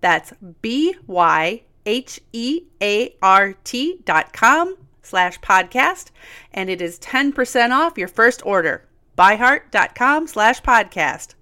That's 0.00 0.32
B 0.62 0.94
Y 1.06 1.62
H 1.86 2.20
E 2.32 2.62
A 2.82 3.14
R 3.22 3.54
T 3.64 4.00
dot 4.04 4.32
com 4.32 4.76
slash 5.02 5.40
podcast, 5.40 6.10
and 6.52 6.68
it 6.68 6.82
is 6.82 6.98
10% 6.98 7.70
off 7.70 7.96
your 7.96 8.08
first 8.08 8.44
order. 8.44 8.86
Byheart.com 9.16 10.26
slash 10.26 10.60
podcast. 10.62 11.34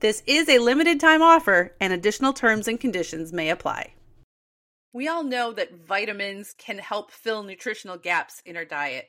This 0.00 0.22
is 0.26 0.48
a 0.48 0.58
limited 0.58 0.98
time 0.98 1.22
offer, 1.22 1.74
and 1.80 1.92
additional 1.92 2.32
terms 2.32 2.66
and 2.66 2.80
conditions 2.80 3.32
may 3.32 3.50
apply. 3.50 3.94
We 4.92 5.08
all 5.08 5.22
know 5.22 5.52
that 5.52 5.86
vitamins 5.86 6.54
can 6.58 6.78
help 6.78 7.12
fill 7.12 7.42
nutritional 7.42 7.96
gaps 7.96 8.42
in 8.44 8.56
our 8.56 8.64
diet. 8.64 9.08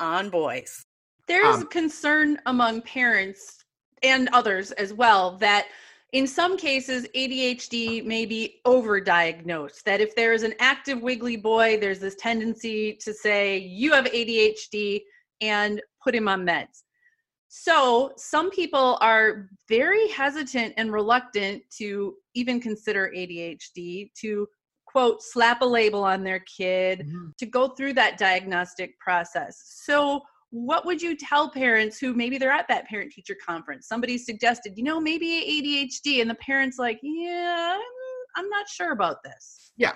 onboys. 0.00 0.84
There's 1.28 1.56
um, 1.56 1.66
concern 1.66 2.38
among 2.46 2.82
parents 2.82 3.64
and 4.02 4.28
others 4.32 4.72
as 4.72 4.92
well 4.92 5.36
that 5.38 5.66
in 6.12 6.26
some 6.26 6.56
cases 6.56 7.06
ADHD 7.14 8.04
may 8.04 8.26
be 8.26 8.60
overdiagnosed. 8.66 9.82
That 9.84 10.00
if 10.00 10.16
there 10.16 10.32
is 10.32 10.42
an 10.42 10.54
active 10.58 11.00
wiggly 11.02 11.36
boy, 11.36 11.78
there's 11.78 12.00
this 12.00 12.16
tendency 12.16 12.94
to 13.00 13.14
say, 13.14 13.58
you 13.58 13.92
have 13.92 14.06
ADHD 14.06 15.02
and 15.40 15.80
put 16.02 16.14
him 16.14 16.28
on 16.28 16.44
meds. 16.44 16.82
So 17.48 18.12
some 18.16 18.50
people 18.50 18.96
are 19.00 19.50
very 19.68 20.08
hesitant 20.08 20.74
and 20.76 20.92
reluctant 20.92 21.62
to 21.78 22.14
even 22.34 22.60
consider 22.60 23.12
ADHD, 23.14 24.12
to 24.20 24.46
quote, 24.90 25.22
slap 25.22 25.62
a 25.62 25.66
label 25.66 26.02
on 26.02 26.24
their 26.24 26.40
kid, 26.40 27.00
mm-hmm. 27.00 27.28
to 27.38 27.46
go 27.46 27.68
through 27.68 27.94
that 27.94 28.18
diagnostic 28.18 28.98
process. 28.98 29.62
So, 29.84 30.22
what 30.52 30.84
would 30.84 31.00
you 31.00 31.16
tell 31.16 31.48
parents 31.48 31.98
who 31.98 32.12
maybe 32.12 32.36
they're 32.36 32.50
at 32.50 32.66
that 32.68 32.88
parent 32.88 33.12
teacher 33.12 33.36
conference? 33.46 33.86
Somebody 33.86 34.18
suggested, 34.18 34.72
you 34.76 34.82
know, 34.82 35.00
maybe 35.00 35.26
ADHD, 35.26 36.20
and 36.20 36.28
the 36.28 36.34
parents 36.36 36.76
like, 36.78 36.98
yeah, 37.02 37.78
I'm 38.36 38.48
not 38.48 38.68
sure 38.68 38.92
about 38.92 39.22
this. 39.22 39.70
Yeah. 39.76 39.92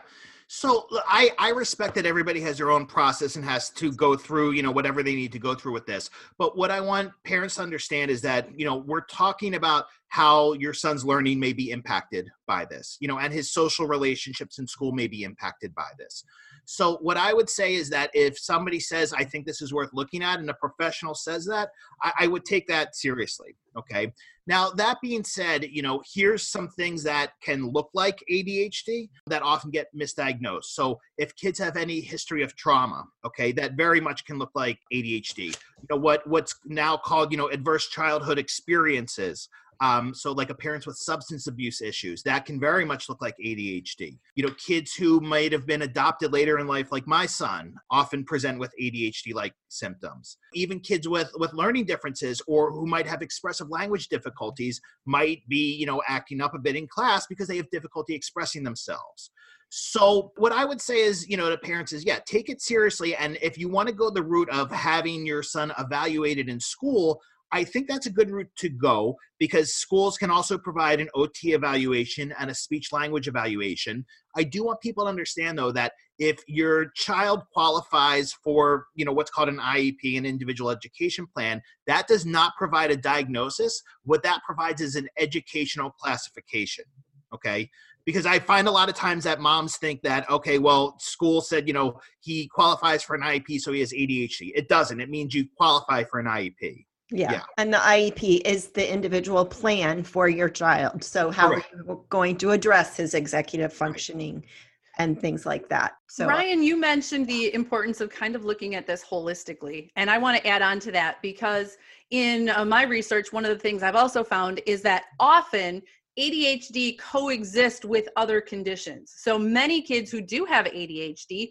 So 0.56 0.86
I, 1.08 1.32
I 1.36 1.48
respect 1.48 1.96
that 1.96 2.06
everybody 2.06 2.40
has 2.42 2.58
their 2.58 2.70
own 2.70 2.86
process 2.86 3.34
and 3.34 3.44
has 3.44 3.70
to 3.70 3.90
go 3.90 4.14
through, 4.14 4.52
you 4.52 4.62
know, 4.62 4.70
whatever 4.70 5.02
they 5.02 5.16
need 5.16 5.32
to 5.32 5.38
go 5.40 5.52
through 5.52 5.72
with 5.72 5.84
this. 5.84 6.10
But 6.38 6.56
what 6.56 6.70
I 6.70 6.80
want 6.80 7.10
parents 7.24 7.56
to 7.56 7.62
understand 7.62 8.08
is 8.08 8.22
that, 8.22 8.48
you 8.56 8.64
know, 8.64 8.76
we're 8.76 9.04
talking 9.06 9.56
about 9.56 9.86
how 10.06 10.52
your 10.52 10.72
son's 10.72 11.04
learning 11.04 11.40
may 11.40 11.52
be 11.52 11.72
impacted 11.72 12.30
by 12.46 12.66
this, 12.66 12.96
you 13.00 13.08
know, 13.08 13.18
and 13.18 13.32
his 13.32 13.52
social 13.52 13.88
relationships 13.88 14.60
in 14.60 14.66
school 14.68 14.92
may 14.92 15.08
be 15.08 15.24
impacted 15.24 15.74
by 15.74 15.88
this. 15.98 16.22
So, 16.66 16.98
what 16.98 17.16
I 17.16 17.32
would 17.34 17.50
say 17.50 17.74
is 17.74 17.90
that 17.90 18.10
if 18.14 18.38
somebody 18.38 18.78
says, 18.78 19.12
I 19.12 19.24
think 19.24 19.46
this 19.46 19.60
is 19.60 19.74
worth 19.74 19.90
looking 19.92 20.22
at, 20.22 20.38
and 20.38 20.48
a 20.48 20.54
professional 20.54 21.16
says 21.16 21.44
that, 21.46 21.70
I, 22.00 22.12
I 22.20 22.26
would 22.28 22.44
take 22.44 22.68
that 22.68 22.94
seriously. 22.94 23.56
Okay. 23.76 24.12
Now, 24.46 24.70
that 24.70 24.98
being 25.00 25.24
said, 25.24 25.64
you 25.64 25.80
know, 25.80 26.02
here's 26.12 26.46
some 26.46 26.68
things 26.68 27.02
that 27.04 27.32
can 27.42 27.70
look 27.70 27.88
like 27.94 28.22
ADHD 28.30 29.08
that 29.26 29.42
often 29.42 29.70
get 29.70 29.86
misdiagnosed. 29.96 30.64
So, 30.64 31.00
if 31.16 31.34
kids 31.36 31.58
have 31.58 31.76
any 31.76 32.00
history 32.00 32.42
of 32.42 32.54
trauma, 32.54 33.04
okay, 33.24 33.52
that 33.52 33.72
very 33.72 34.00
much 34.00 34.24
can 34.26 34.38
look 34.38 34.50
like 34.54 34.78
ADHD. 34.92 35.38
You 35.46 35.52
know, 35.88 35.96
what 35.96 36.26
what's 36.26 36.54
now 36.66 36.96
called, 36.96 37.32
you 37.32 37.38
know, 37.38 37.48
adverse 37.48 37.88
childhood 37.88 38.38
experiences 38.38 39.48
Um, 39.80 40.14
so, 40.14 40.32
like 40.32 40.50
a 40.50 40.54
parents 40.54 40.86
with 40.86 40.96
substance 40.96 41.46
abuse 41.46 41.80
issues, 41.80 42.22
that 42.22 42.46
can 42.46 42.60
very 42.60 42.84
much 42.84 43.08
look 43.08 43.20
like 43.20 43.34
ADHD. 43.44 44.18
You 44.34 44.46
know, 44.46 44.54
kids 44.54 44.94
who 44.94 45.20
might 45.20 45.52
have 45.52 45.66
been 45.66 45.82
adopted 45.82 46.32
later 46.32 46.58
in 46.58 46.66
life, 46.66 46.92
like 46.92 47.06
my 47.06 47.26
son, 47.26 47.74
often 47.90 48.24
present 48.24 48.58
with 48.58 48.72
ADHD-like 48.80 49.54
symptoms. 49.68 50.38
Even 50.54 50.80
kids 50.80 51.08
with 51.08 51.30
with 51.36 51.52
learning 51.52 51.84
differences 51.84 52.40
or 52.46 52.72
who 52.72 52.86
might 52.86 53.06
have 53.06 53.22
expressive 53.22 53.68
language 53.68 54.08
difficulties 54.08 54.80
might 55.06 55.46
be, 55.48 55.74
you 55.74 55.86
know, 55.86 56.02
acting 56.08 56.40
up 56.40 56.54
a 56.54 56.58
bit 56.58 56.76
in 56.76 56.86
class 56.86 57.26
because 57.26 57.48
they 57.48 57.56
have 57.56 57.70
difficulty 57.70 58.14
expressing 58.14 58.62
themselves. 58.62 59.30
So 59.76 60.32
what 60.36 60.52
I 60.52 60.64
would 60.64 60.80
say 60.80 61.00
is, 61.00 61.28
you 61.28 61.36
know, 61.36 61.50
to 61.50 61.58
parents 61.58 61.92
is, 61.92 62.04
yeah, 62.04 62.20
take 62.24 62.48
it 62.48 62.62
seriously. 62.62 63.16
And 63.16 63.36
if 63.42 63.58
you 63.58 63.68
want 63.68 63.88
to 63.88 63.94
go 63.94 64.08
the 64.08 64.22
route 64.22 64.48
of 64.50 64.70
having 64.70 65.26
your 65.26 65.42
son 65.42 65.72
evaluated 65.78 66.48
in 66.48 66.60
school, 66.60 67.20
I 67.54 67.62
think 67.62 67.86
that's 67.86 68.06
a 68.06 68.10
good 68.10 68.30
route 68.32 68.50
to 68.58 68.68
go 68.68 69.14
because 69.38 69.76
schools 69.76 70.18
can 70.18 70.28
also 70.28 70.58
provide 70.58 71.00
an 71.00 71.08
OT 71.14 71.52
evaluation 71.52 72.34
and 72.36 72.50
a 72.50 72.54
speech 72.54 72.92
language 72.92 73.28
evaluation. 73.28 74.04
I 74.36 74.42
do 74.42 74.64
want 74.64 74.80
people 74.80 75.04
to 75.04 75.08
understand 75.08 75.56
though 75.56 75.70
that 75.70 75.92
if 76.18 76.42
your 76.48 76.86
child 76.96 77.44
qualifies 77.52 78.32
for, 78.32 78.86
you 78.96 79.04
know, 79.04 79.12
what's 79.12 79.30
called 79.30 79.48
an 79.48 79.58
IEP, 79.58 80.18
an 80.18 80.26
individual 80.26 80.68
education 80.68 81.28
plan, 81.32 81.62
that 81.86 82.08
does 82.08 82.26
not 82.26 82.54
provide 82.58 82.90
a 82.90 82.96
diagnosis. 82.96 83.80
What 84.02 84.24
that 84.24 84.40
provides 84.44 84.80
is 84.80 84.96
an 84.96 85.08
educational 85.16 85.92
classification. 85.92 86.86
Okay 87.32 87.70
because 88.04 88.26
I 88.26 88.38
find 88.38 88.68
a 88.68 88.70
lot 88.70 88.90
of 88.90 88.94
times 88.94 89.24
that 89.24 89.40
moms 89.40 89.78
think 89.78 90.02
that, 90.02 90.28
okay, 90.28 90.58
well, 90.58 90.94
school 90.98 91.40
said, 91.40 91.66
you 91.66 91.72
know, 91.72 91.98
he 92.20 92.48
qualifies 92.48 93.02
for 93.02 93.16
an 93.16 93.22
IEP, 93.22 93.58
so 93.60 93.72
he 93.72 93.80
has 93.80 93.94
ADHD. 93.94 94.52
It 94.54 94.68
doesn't. 94.68 95.00
It 95.00 95.08
means 95.08 95.34
you 95.34 95.46
qualify 95.56 96.04
for 96.04 96.20
an 96.20 96.26
IEP. 96.26 96.84
Yeah. 97.14 97.32
yeah. 97.32 97.42
And 97.58 97.72
the 97.72 97.78
IEP 97.78 98.42
is 98.44 98.68
the 98.68 98.92
individual 98.92 99.44
plan 99.44 100.02
for 100.02 100.28
your 100.28 100.48
child. 100.48 101.04
So, 101.04 101.30
how 101.30 101.50
Correct. 101.50 101.72
are 101.72 101.76
you 101.76 102.04
going 102.08 102.36
to 102.38 102.50
address 102.50 102.96
his 102.96 103.14
executive 103.14 103.72
functioning? 103.72 104.36
Right. 104.36 104.48
And 104.96 105.20
things 105.20 105.44
like 105.44 105.68
that. 105.70 105.94
So, 106.08 106.28
Ryan, 106.28 106.62
you 106.62 106.76
mentioned 106.76 107.26
the 107.26 107.52
importance 107.52 108.00
of 108.00 108.10
kind 108.10 108.36
of 108.36 108.44
looking 108.44 108.76
at 108.76 108.86
this 108.86 109.04
holistically. 109.04 109.90
And 109.96 110.08
I 110.08 110.18
want 110.18 110.36
to 110.40 110.46
add 110.46 110.62
on 110.62 110.78
to 110.80 110.92
that 110.92 111.20
because 111.20 111.76
in 112.10 112.48
uh, 112.50 112.64
my 112.64 112.84
research, 112.84 113.32
one 113.32 113.44
of 113.44 113.50
the 113.50 113.58
things 113.58 113.82
I've 113.82 113.96
also 113.96 114.22
found 114.22 114.60
is 114.66 114.82
that 114.82 115.06
often 115.18 115.82
ADHD 116.16 116.96
coexist 116.98 117.84
with 117.84 118.08
other 118.14 118.40
conditions. 118.40 119.12
So 119.16 119.36
many 119.36 119.82
kids 119.82 120.12
who 120.12 120.20
do 120.20 120.44
have 120.44 120.66
ADHD 120.66 121.50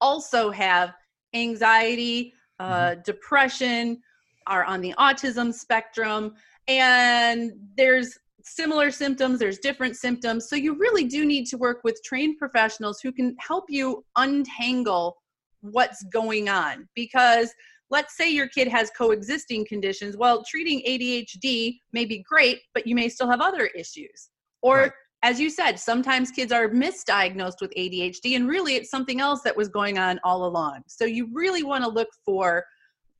also 0.00 0.52
have 0.52 0.94
anxiety, 1.34 2.32
uh, 2.60 2.90
mm-hmm. 2.90 3.00
depression, 3.02 4.00
are 4.46 4.64
on 4.64 4.80
the 4.80 4.94
autism 4.98 5.52
spectrum, 5.52 6.34
and 6.68 7.52
there's 7.76 8.18
similar 8.44 8.90
symptoms, 8.90 9.38
there's 9.38 9.58
different 9.58 9.96
symptoms. 9.96 10.48
So 10.48 10.56
you 10.56 10.74
really 10.74 11.04
do 11.04 11.24
need 11.24 11.46
to 11.46 11.56
work 11.56 11.80
with 11.82 12.00
trained 12.04 12.38
professionals 12.38 13.00
who 13.00 13.10
can 13.10 13.34
help 13.40 13.64
you 13.68 14.04
untangle 14.16 15.16
what's 15.60 16.02
going 16.04 16.48
on 16.48 16.86
because 16.94 17.50
let's 17.90 18.16
say 18.16 18.28
your 18.28 18.48
kid 18.48 18.68
has 18.68 18.90
coexisting 18.96 19.64
conditions. 19.66 20.16
Well, 20.16 20.44
treating 20.44 20.82
ADHD 20.86 21.78
may 21.92 22.04
be 22.04 22.22
great, 22.28 22.60
but 22.74 22.86
you 22.86 22.94
may 22.94 23.08
still 23.08 23.30
have 23.30 23.40
other 23.40 23.66
issues. 23.66 24.30
Or, 24.62 24.76
right. 24.76 24.92
as 25.22 25.38
you 25.38 25.50
said, 25.50 25.78
sometimes 25.78 26.30
kids 26.30 26.52
are 26.52 26.68
misdiagnosed 26.68 27.60
with 27.60 27.72
ADHD, 27.76 28.36
and 28.36 28.48
really 28.48 28.76
it's 28.76 28.90
something 28.90 29.20
else 29.20 29.42
that 29.42 29.56
was 29.56 29.68
going 29.68 29.98
on 29.98 30.18
all 30.24 30.46
along. 30.46 30.82
So, 30.86 31.04
you 31.04 31.28
really 31.32 31.62
want 31.62 31.84
to 31.84 31.90
look 31.90 32.08
for 32.24 32.64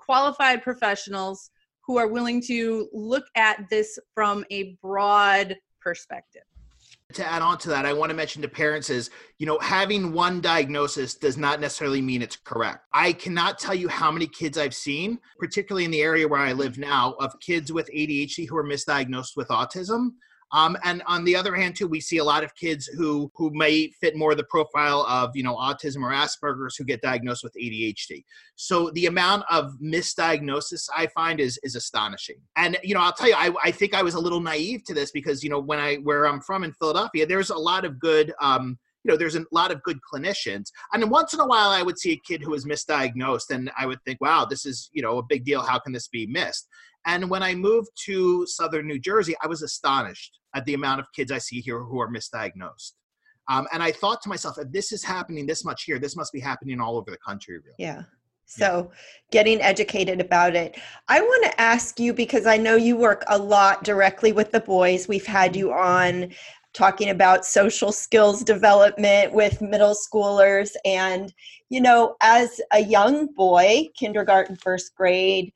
qualified 0.05 0.63
professionals 0.63 1.51
who 1.87 1.99
are 1.99 2.09
willing 2.09 2.41
to 2.43 2.89
look 2.93 3.25
at 3.37 3.69
this 3.71 3.99
from 4.15 4.45
a 4.51 4.77
broad 4.83 5.57
perspective 5.81 6.43
to 7.15 7.27
add 7.27 7.43
on 7.43 7.59
to 7.59 7.69
that, 7.69 7.87
I 7.87 7.93
want 7.93 8.11
to 8.11 8.17
mention 8.17 8.43
to 8.43 8.49
parents 8.49 8.91
is, 8.91 9.11
you 9.39 9.47
know, 9.47 9.59
having 9.61 10.13
one 10.13 10.41
diagnosis 10.41 11.15
does 11.15 11.37
not 11.37 11.61
necessarily 11.61 12.03
mean 12.03 12.23
it's 12.23 12.37
correct. 12.37 12.87
I 12.93 13.13
cannot 13.13 13.59
tell 13.59 13.75
you 13.75 13.89
how 13.89 14.11
many 14.11 14.27
kids 14.27 14.59
I've 14.59 14.75
seen, 14.75 15.19
particularly 15.39 15.85
in 15.85 15.91
the 15.91 16.01
area 16.03 16.27
where 16.27 16.41
I 16.41 16.53
live 16.53 16.79
now, 16.79 17.15
of 17.21 17.39
kids 17.41 17.73
with 17.73 17.91
ADHD 17.95 18.49
who 18.49 18.57
are 18.57 18.65
misdiagnosed 18.65 19.37
with 19.37 19.49
autism 19.49 20.11
um, 20.55 20.77
and 20.85 21.03
on 21.09 21.25
the 21.25 21.35
other 21.35 21.57
hand, 21.57 21.75
too, 21.75 21.89
we 21.89 22.01
see 22.01 22.19
a 22.19 22.25
lot 22.25 22.45
of 22.45 22.55
kids 22.55 22.87
who 22.87 23.31
who 23.35 23.51
may 23.53 23.89
fit 24.01 24.17
more 24.17 24.37
the 24.37 24.45
profile 24.45 25.05
of 25.09 25.35
you 25.35 25.43
know 25.43 25.57
autism 25.57 25.97
or 25.97 26.13
Asperger's 26.13 26.77
who 26.77 26.85
get 26.85 27.03
diagnosed 27.03 27.43
with 27.43 27.53
ADHD. 27.61 28.25
So 28.55 28.91
the 28.91 29.07
amount 29.07 29.43
of 29.51 29.73
misdiagnosis 29.83 30.89
I 30.97 31.09
find 31.09 31.41
is 31.41 31.59
is 31.65 31.75
astonishing. 31.75 32.37
And 32.55 32.79
you 32.85 32.95
know, 32.95 33.01
I'll 33.01 33.13
tell 33.13 33.29
you, 33.29 33.35
I, 33.35 33.51
I 33.65 33.73
think 33.73 33.95
I 33.95 34.03
was 34.03 34.15
a 34.15 34.21
little 34.21 34.41
naive 34.41 34.85
to 34.85 34.95
this 34.95 35.11
because 35.11 35.43
you 35.43 35.51
know 35.51 35.59
when 35.59 35.81
I 35.81 35.97
where 35.97 36.25
I'm 36.25 36.41
from 36.41 36.63
in 36.63 36.73
Philadelphia, 36.73 37.27
there's 37.27 37.51
a 37.51 37.59
lot 37.59 37.85
of 37.85 37.99
good. 37.99 38.33
Um, 38.41 38.79
you 39.03 39.13
know, 39.13 39.19
there's 39.19 39.37
a 39.37 39.45
lot 39.53 39.71
of 39.71 39.83
good 39.83 39.99
clinicians. 40.11 40.71
And 40.95 41.11
once 41.11 41.35
in 41.35 41.41
a 41.41 41.47
while, 41.47 41.69
I 41.69 41.83
would 41.83 41.99
see 41.99 42.13
a 42.13 42.21
kid 42.27 42.41
who 42.43 42.53
was 42.53 42.65
misdiagnosed, 42.65 43.51
and 43.51 43.71
I 43.77 43.85
would 43.85 44.03
think, 44.03 44.19
wow, 44.23 44.47
this 44.47 44.65
is, 44.65 44.89
you 44.95 45.03
know, 45.03 45.19
a 45.19 45.23
big 45.23 45.45
deal. 45.45 45.61
How 45.61 45.79
can 45.79 45.93
this 45.93 46.09
be 46.09 46.27
missed? 46.27 46.67
And 47.07 47.29
when 47.29 47.43
I 47.43 47.55
moved 47.55 47.91
to 48.07 48.47
southern 48.47 48.87
New 48.87 48.99
Jersey, 48.99 49.35
I 49.43 49.47
was 49.47 49.63
astonished 49.63 50.39
at 50.55 50.65
the 50.65 50.75
amount 50.75 51.01
of 51.01 51.07
kids 51.15 51.31
I 51.31 51.39
see 51.39 51.61
here 51.61 51.81
who 51.81 52.01
are 52.01 52.09
misdiagnosed. 52.09 52.93
Um, 53.49 53.67
and 53.73 53.83
I 53.83 53.93
thought 53.93 54.23
to 54.23 54.29
myself, 54.29 54.59
if 54.59 54.71
this 54.73 54.91
is 54.91 55.05
happening 55.05 55.47
this 55.47 55.65
much 55.65 55.85
here, 55.85 55.99
this 55.99 56.17
must 56.17 56.33
be 56.33 56.41
happening 56.41 56.81
all 56.81 56.97
over 56.97 57.11
the 57.11 57.19
country, 57.19 57.59
really. 57.59 57.75
Yeah. 57.79 58.03
So, 58.47 58.91
yeah. 58.91 58.97
getting 59.33 59.61
educated 59.61 60.21
about 60.21 60.55
it. 60.55 60.79
I 61.09 61.21
want 61.21 61.45
to 61.45 61.61
ask 61.61 61.99
you 61.99 62.13
because 62.13 62.47
I 62.47 62.57
know 62.57 62.77
you 62.77 62.97
work 62.97 63.25
a 63.29 63.39
lot 63.39 63.85
directly 63.85 64.33
with 64.33 64.51
the 64.51 64.61
boys. 64.61 65.09
We've 65.09 65.27
had 65.27 65.57
you 65.57 65.73
on 65.73 66.31
talking 66.75 67.11
about 67.11 67.47
social 67.47 67.93
skills 67.93 68.43
development 68.43 69.33
with 69.33 69.63
middle 69.63 69.95
schoolers. 69.95 70.71
And, 70.85 71.33
you 71.71 71.81
know, 71.81 72.17
as 72.21 72.61
a 72.73 72.81
young 72.81 73.33
boy, 73.35 73.89
kindergarten, 73.97 74.57
first 74.57 74.95
grade, 74.95 75.53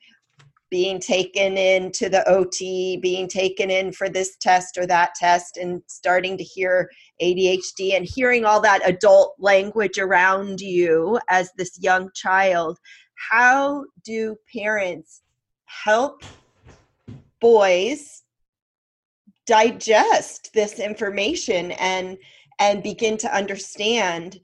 being 0.71 1.01
taken 1.01 1.57
into 1.57 2.09
the 2.09 2.29
OT, 2.29 2.99
being 2.99 3.29
taken 3.29 3.71
in 3.71 3.93
for 3.93 4.09
this 4.09 4.37
test 4.37 4.77
or 4.77 4.87
that 4.87 5.15
test, 5.15 5.57
and 5.57 5.83
starting 5.87 6.37
to 6.37 6.45
hear 6.45 6.91
ADHD 7.23 7.97
and 7.97 8.07
hearing 8.07 8.45
all 8.45 8.61
that 8.61 8.87
adult 8.89 9.35
language 9.39 9.99
around 9.99 10.61
you 10.61 11.19
as 11.29 11.51
this 11.57 11.79
young 11.81 12.11
child. 12.15 12.79
How 13.31 13.85
do 14.05 14.37
parents 14.55 15.23
help 15.65 16.23
boys 17.41 18.23
digest 19.47 20.51
this 20.53 20.79
information 20.79 21.73
and 21.73 22.19
and 22.61 22.83
begin 22.83 23.17
to 23.17 23.35
understand 23.35 24.39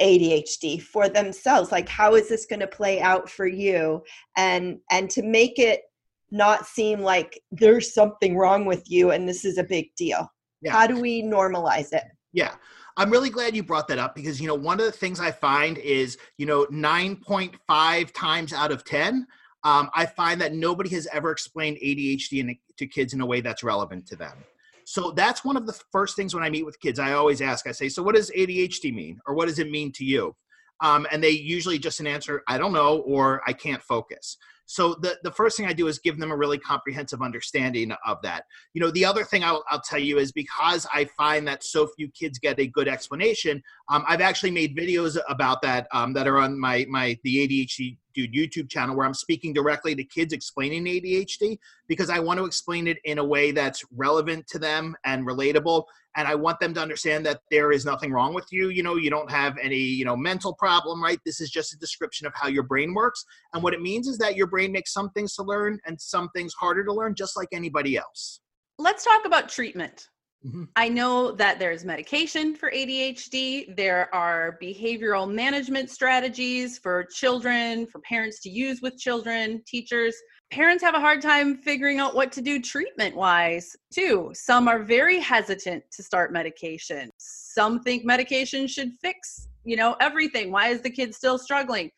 ADHD 0.00 0.80
for 0.80 1.08
themselves 1.08 1.72
like 1.72 1.88
how 1.88 2.14
is 2.14 2.28
this 2.28 2.46
going 2.46 2.60
to 2.60 2.66
play 2.66 3.00
out 3.00 3.28
for 3.28 3.46
you 3.46 4.02
and 4.36 4.78
and 4.90 5.10
to 5.10 5.22
make 5.22 5.58
it 5.58 5.82
not 6.30 6.66
seem 6.66 7.00
like 7.00 7.40
there's 7.50 7.92
something 7.92 8.36
wrong 8.36 8.64
with 8.64 8.90
you 8.90 9.10
and 9.10 9.28
this 9.28 9.44
is 9.44 9.58
a 9.58 9.64
big 9.64 9.86
deal 9.96 10.30
yeah. 10.60 10.72
how 10.72 10.86
do 10.86 11.00
we 11.00 11.22
normalize 11.22 11.92
it 11.92 12.04
yeah 12.32 12.54
I'm 12.96 13.10
really 13.10 13.30
glad 13.30 13.54
you 13.54 13.62
brought 13.62 13.86
that 13.88 13.98
up 13.98 14.14
because 14.14 14.40
you 14.40 14.48
know 14.48 14.54
one 14.54 14.80
of 14.80 14.86
the 14.86 14.92
things 14.92 15.20
I 15.20 15.30
find 15.30 15.78
is 15.78 16.18
you 16.36 16.46
know 16.46 16.66
9.5 16.66 18.12
times 18.12 18.52
out 18.52 18.72
of 18.72 18.84
10 18.84 19.26
um, 19.64 19.90
I 19.94 20.06
find 20.06 20.40
that 20.40 20.54
nobody 20.54 20.90
has 20.90 21.08
ever 21.12 21.30
explained 21.30 21.78
ADHD 21.82 22.40
in, 22.40 22.56
to 22.76 22.86
kids 22.86 23.12
in 23.12 23.20
a 23.20 23.26
way 23.26 23.40
that's 23.40 23.62
relevant 23.62 24.06
to 24.06 24.16
them. 24.16 24.44
So 24.90 25.10
that's 25.10 25.44
one 25.44 25.58
of 25.58 25.66
the 25.66 25.78
first 25.92 26.16
things 26.16 26.34
when 26.34 26.42
I 26.42 26.48
meet 26.48 26.64
with 26.64 26.80
kids, 26.80 26.98
I 26.98 27.12
always 27.12 27.42
ask, 27.42 27.66
I 27.66 27.72
say, 27.72 27.90
so 27.90 28.02
what 28.02 28.14
does 28.14 28.30
ADHD 28.30 28.90
mean? 28.94 29.18
Or 29.26 29.34
what 29.34 29.46
does 29.46 29.58
it 29.58 29.70
mean 29.70 29.92
to 29.92 30.02
you? 30.02 30.34
Um, 30.80 31.06
and 31.12 31.22
they 31.22 31.28
usually 31.28 31.78
just 31.78 32.00
an 32.00 32.06
answer, 32.06 32.42
I 32.48 32.56
don't 32.56 32.72
know, 32.72 33.00
or 33.00 33.42
I 33.46 33.52
can't 33.52 33.82
focus. 33.82 34.38
So 34.70 34.94
the, 35.00 35.16
the 35.22 35.30
first 35.30 35.56
thing 35.56 35.64
I 35.64 35.72
do 35.72 35.88
is 35.88 35.98
give 35.98 36.18
them 36.18 36.30
a 36.30 36.36
really 36.36 36.58
comprehensive 36.58 37.22
understanding 37.22 37.90
of 38.06 38.20
that. 38.22 38.44
You 38.74 38.82
know, 38.82 38.90
the 38.90 39.04
other 39.04 39.24
thing 39.24 39.42
I'll, 39.42 39.64
I'll 39.70 39.80
tell 39.80 39.98
you 39.98 40.18
is 40.18 40.30
because 40.30 40.86
I 40.92 41.06
find 41.16 41.48
that 41.48 41.64
so 41.64 41.86
few 41.86 42.10
kids 42.10 42.38
get 42.38 42.60
a 42.60 42.66
good 42.66 42.86
explanation, 42.86 43.62
um, 43.88 44.04
I've 44.06 44.20
actually 44.20 44.50
made 44.50 44.76
videos 44.76 45.16
about 45.26 45.62
that 45.62 45.88
um, 45.92 46.12
that 46.12 46.28
are 46.28 46.38
on 46.38 46.60
my 46.60 46.84
my 46.90 47.18
the 47.24 47.48
ADHD 47.48 47.96
Dude 48.14 48.32
YouTube 48.32 48.68
channel 48.68 48.96
where 48.96 49.06
I'm 49.06 49.14
speaking 49.14 49.52
directly 49.52 49.94
to 49.94 50.02
kids 50.02 50.32
explaining 50.32 50.84
ADHD 50.84 51.58
because 51.86 52.10
I 52.10 52.18
want 52.18 52.38
to 52.38 52.44
explain 52.44 52.88
it 52.88 52.98
in 53.04 53.18
a 53.18 53.24
way 53.24 53.52
that's 53.52 53.84
relevant 53.92 54.48
to 54.48 54.58
them 54.58 54.96
and 55.04 55.26
relatable 55.26 55.84
and 56.18 56.26
I 56.26 56.34
want 56.34 56.58
them 56.58 56.74
to 56.74 56.80
understand 56.80 57.24
that 57.26 57.42
there 57.48 57.70
is 57.70 57.84
nothing 57.84 58.10
wrong 58.10 58.34
with 58.34 58.46
you. 58.50 58.70
You 58.70 58.82
know, 58.82 58.96
you 58.96 59.08
don't 59.08 59.30
have 59.30 59.56
any, 59.62 59.76
you 59.76 60.04
know, 60.04 60.16
mental 60.16 60.52
problem, 60.52 61.00
right? 61.00 61.20
This 61.24 61.40
is 61.40 61.48
just 61.48 61.72
a 61.72 61.78
description 61.78 62.26
of 62.26 62.32
how 62.34 62.48
your 62.48 62.64
brain 62.64 62.92
works. 62.92 63.24
And 63.54 63.62
what 63.62 63.72
it 63.72 63.80
means 63.80 64.08
is 64.08 64.18
that 64.18 64.34
your 64.34 64.48
brain 64.48 64.57
makes 64.66 64.92
some 64.92 65.10
things 65.10 65.34
to 65.34 65.42
learn 65.42 65.78
and 65.86 66.00
some 66.00 66.28
things 66.34 66.52
harder 66.54 66.84
to 66.84 66.92
learn, 66.92 67.14
just 67.14 67.36
like 67.36 67.48
anybody 67.52 67.96
else. 67.96 68.40
Let's 68.78 69.04
talk 69.04 69.24
about 69.24 69.48
treatment. 69.48 70.08
Mm-hmm. 70.46 70.64
I 70.76 70.88
know 70.88 71.32
that 71.32 71.58
there's 71.58 71.84
medication 71.84 72.54
for 72.54 72.70
ADHD. 72.70 73.76
There 73.76 74.12
are 74.14 74.56
behavioral 74.62 75.28
management 75.28 75.90
strategies 75.90 76.78
for 76.78 77.04
children, 77.12 77.86
for 77.86 78.00
parents 78.00 78.40
to 78.42 78.50
use 78.50 78.80
with 78.80 78.96
children, 78.98 79.62
teachers. 79.66 80.14
Parents 80.52 80.82
have 80.82 80.94
a 80.94 81.00
hard 81.00 81.20
time 81.20 81.56
figuring 81.56 81.98
out 81.98 82.14
what 82.14 82.30
to 82.32 82.40
do 82.40 82.62
treatment 82.62 83.16
wise, 83.16 83.74
too. 83.92 84.30
Some 84.32 84.68
are 84.68 84.82
very 84.82 85.18
hesitant 85.18 85.82
to 85.90 86.02
start 86.04 86.32
medication. 86.32 87.10
Some 87.18 87.80
think 87.80 88.04
medication 88.04 88.68
should 88.68 88.92
fix, 89.02 89.48
you 89.64 89.76
know, 89.76 89.96
everything. 90.00 90.52
Why 90.52 90.68
is 90.68 90.82
the 90.82 90.90
kid 90.90 91.16
still 91.16 91.38
struggling? 91.38 91.90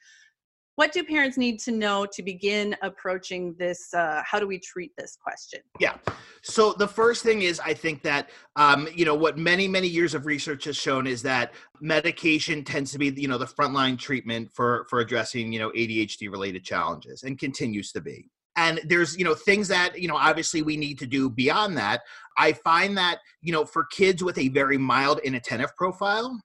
What 0.81 0.93
do 0.93 1.05
parents 1.05 1.37
need 1.37 1.61
to 1.61 1.73
know 1.73 2.07
to 2.07 2.23
begin 2.23 2.75
approaching 2.81 3.55
this 3.59 3.93
uh, 3.93 4.23
how 4.25 4.41
do 4.41 4.47
we 4.47 4.59
treat 4.59 4.91
this 4.97 5.15
question? 5.23 5.61
Yeah. 5.79 5.99
So 6.41 6.73
the 6.73 6.89
first 6.89 7.23
thing 7.23 7.43
is 7.43 7.61
i 7.61 7.75
think 7.75 8.03
that 8.03 8.31
um, 8.57 8.89
you 8.95 9.05
know 9.05 9.15
what 9.15 9.37
many 9.37 9.69
many 9.69 9.89
years 9.89 10.15
of 10.15 10.25
research 10.25 10.65
has 10.65 10.79
shown 10.79 11.07
is 11.07 11.21
that 11.21 11.53
medication 11.83 12.65
tends 12.65 12.93
to 12.93 12.99
be 12.99 13.09
you 13.09 13.29
know 13.29 13.37
the 13.37 13.45
frontline 13.45 13.99
treatment 13.99 14.51
for 14.55 14.87
for 14.89 15.01
addressing 15.01 15.53
you 15.53 15.59
know 15.59 15.71
adhd 15.73 16.31
related 16.31 16.65
challenges 16.65 17.25
and 17.25 17.39
continues 17.39 17.93
to 17.93 18.01
be. 18.01 18.31
And 18.57 18.81
there's 18.87 19.19
you 19.19 19.25
know 19.25 19.35
things 19.35 19.69
that 19.69 20.01
you 20.01 20.09
know 20.09 20.17
obviously 20.17 20.63
we 20.63 20.79
need 20.79 20.99
to 21.01 21.07
do 21.07 21.29
beyond 21.29 21.77
that. 21.77 22.01
I 22.39 22.55
find 22.55 22.97
that 22.97 23.19
you 23.43 23.53
know 23.53 23.67
for 23.67 23.85
kids 23.85 24.25
with 24.25 24.39
a 24.39 24.49
very 24.49 24.79
mild 24.79 25.19
inattentive 25.25 25.77
profile 25.77 26.41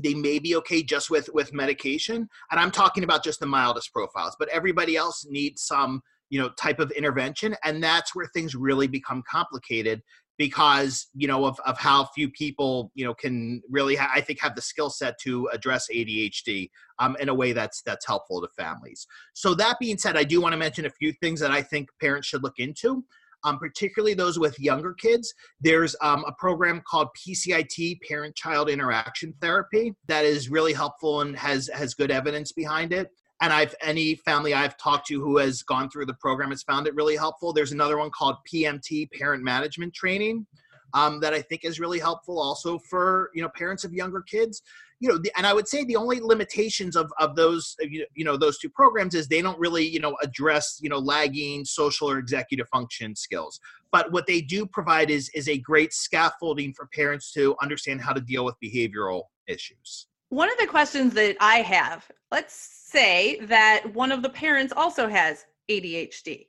they 0.00 0.14
may 0.14 0.38
be 0.38 0.56
okay 0.56 0.82
just 0.82 1.10
with 1.10 1.28
with 1.32 1.52
medication. 1.52 2.28
And 2.50 2.60
i'm 2.60 2.70
talking 2.70 3.04
about 3.04 3.24
just 3.24 3.40
the 3.40 3.46
mildest 3.46 3.92
profiles 3.92 4.36
but 4.38 4.48
everybody 4.48 4.96
else 4.96 5.26
needs 5.28 5.62
some 5.62 6.02
you 6.30 6.40
know 6.40 6.50
type 6.58 6.80
of 6.80 6.90
intervention. 6.92 7.56
And 7.64 7.82
that's 7.82 8.14
where 8.14 8.26
things 8.26 8.54
really 8.54 8.86
become 8.86 9.22
complicated 9.30 10.02
because 10.36 11.06
you 11.14 11.28
know 11.28 11.44
of, 11.44 11.58
of 11.64 11.78
how 11.78 12.06
few 12.06 12.28
people 12.28 12.90
you 12.94 13.04
know 13.04 13.14
can 13.14 13.62
really 13.70 13.94
ha- 13.94 14.10
i 14.14 14.20
think 14.20 14.40
have 14.40 14.56
the 14.56 14.62
skill 14.62 14.90
set 14.90 15.14
to 15.20 15.48
address 15.52 15.86
adhd 15.94 16.70
um, 16.98 17.16
in 17.20 17.28
a 17.28 17.34
way 17.34 17.52
that's 17.52 17.82
that's 17.82 18.06
helpful 18.06 18.40
to 18.40 18.48
families. 18.56 19.06
So 19.32 19.54
that 19.54 19.76
being 19.78 19.98
said 19.98 20.16
i 20.16 20.24
do 20.24 20.40
want 20.40 20.52
to 20.52 20.56
mention 20.56 20.86
a 20.86 20.90
few 20.90 21.12
things 21.20 21.40
that 21.40 21.50
i 21.50 21.62
think 21.62 21.88
parents 22.00 22.26
should 22.26 22.42
look 22.42 22.58
into 22.58 23.04
um, 23.44 23.58
particularly 23.58 24.14
those 24.14 24.38
with 24.38 24.58
younger 24.58 24.94
kids. 24.94 25.32
There's 25.60 25.94
um, 26.00 26.24
a 26.26 26.32
program 26.32 26.82
called 26.88 27.08
PCIT, 27.16 28.00
Parent 28.08 28.34
Child 28.34 28.70
Interaction 28.70 29.34
Therapy, 29.40 29.94
that 30.08 30.24
is 30.24 30.50
really 30.50 30.72
helpful 30.72 31.20
and 31.20 31.36
has 31.36 31.68
has 31.72 31.94
good 31.94 32.10
evidence 32.10 32.52
behind 32.52 32.92
it. 32.92 33.08
And 33.40 33.52
I've 33.52 33.74
any 33.80 34.14
family 34.16 34.54
I've 34.54 34.76
talked 34.78 35.06
to 35.08 35.20
who 35.20 35.38
has 35.38 35.62
gone 35.62 35.90
through 35.90 36.06
the 36.06 36.14
program 36.14 36.50
has 36.50 36.62
found 36.62 36.86
it 36.86 36.94
really 36.94 37.16
helpful. 37.16 37.52
There's 37.52 37.72
another 37.72 37.98
one 37.98 38.10
called 38.10 38.36
PMT, 38.52 39.10
Parent 39.12 39.42
Management 39.42 39.94
Training. 39.94 40.46
Um, 40.92 41.18
that 41.22 41.34
I 41.34 41.42
think 41.42 41.64
is 41.64 41.80
really 41.80 41.98
helpful 41.98 42.38
also 42.38 42.78
for 42.78 43.30
you 43.34 43.42
know 43.42 43.48
parents 43.48 43.82
of 43.82 43.92
younger 43.92 44.22
kids 44.22 44.62
you 45.00 45.08
know, 45.08 45.18
the, 45.18 45.30
and 45.36 45.46
I 45.46 45.52
would 45.52 45.68
say 45.68 45.84
the 45.84 45.96
only 45.96 46.20
limitations 46.20 46.96
of 46.96 47.12
of 47.18 47.36
those 47.36 47.76
you 47.80 48.24
know 48.24 48.36
those 48.36 48.58
two 48.58 48.70
programs 48.70 49.14
is 49.14 49.28
they 49.28 49.42
don't 49.42 49.58
really 49.58 49.86
you 49.86 50.00
know 50.00 50.16
address 50.22 50.78
you 50.80 50.88
know 50.88 50.98
lagging 50.98 51.64
social 51.64 52.10
or 52.10 52.18
executive 52.18 52.68
function 52.68 53.16
skills. 53.16 53.60
But 53.92 54.12
what 54.12 54.26
they 54.26 54.40
do 54.40 54.66
provide 54.66 55.10
is 55.10 55.30
is 55.34 55.48
a 55.48 55.58
great 55.58 55.92
scaffolding 55.92 56.72
for 56.74 56.86
parents 56.94 57.32
to 57.32 57.56
understand 57.62 58.00
how 58.00 58.12
to 58.12 58.20
deal 58.20 58.44
with 58.44 58.54
behavioral 58.62 59.24
issues. 59.46 60.06
One 60.30 60.50
of 60.50 60.58
the 60.58 60.66
questions 60.66 61.14
that 61.14 61.36
I 61.40 61.58
have, 61.58 62.10
let's 62.32 62.54
say 62.54 63.38
that 63.42 63.94
one 63.94 64.10
of 64.10 64.22
the 64.22 64.30
parents 64.30 64.72
also 64.74 65.08
has 65.08 65.44
ADHD 65.70 66.46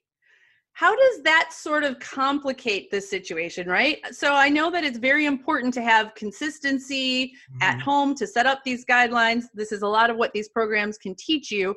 how 0.76 0.94
does 0.94 1.24
that 1.24 1.54
sort 1.54 1.86
of 1.86 1.98
complicate 2.00 2.92
this 2.92 3.10
situation 3.10 3.68
right? 3.68 4.00
So 4.12 4.36
i 4.36 4.50
know 4.50 4.70
that 4.70 4.84
it's 4.84 5.00
very 5.00 5.26
important 5.26 5.74
to 5.76 5.82
have 5.82 6.14
consistency 6.16 7.28
mm-hmm. 7.28 7.62
at 7.62 7.82
home 7.82 8.14
to 8.16 8.28
set 8.28 8.46
up 8.46 8.60
these 8.64 8.86
guidelines. 8.86 9.46
This 9.54 9.72
is 9.72 9.82
a 9.82 9.88
lot 9.88 10.10
of 10.10 10.18
what 10.18 10.34
these 10.34 10.50
programs 10.50 10.98
can 10.98 11.16
teach 11.16 11.50
you. 11.50 11.74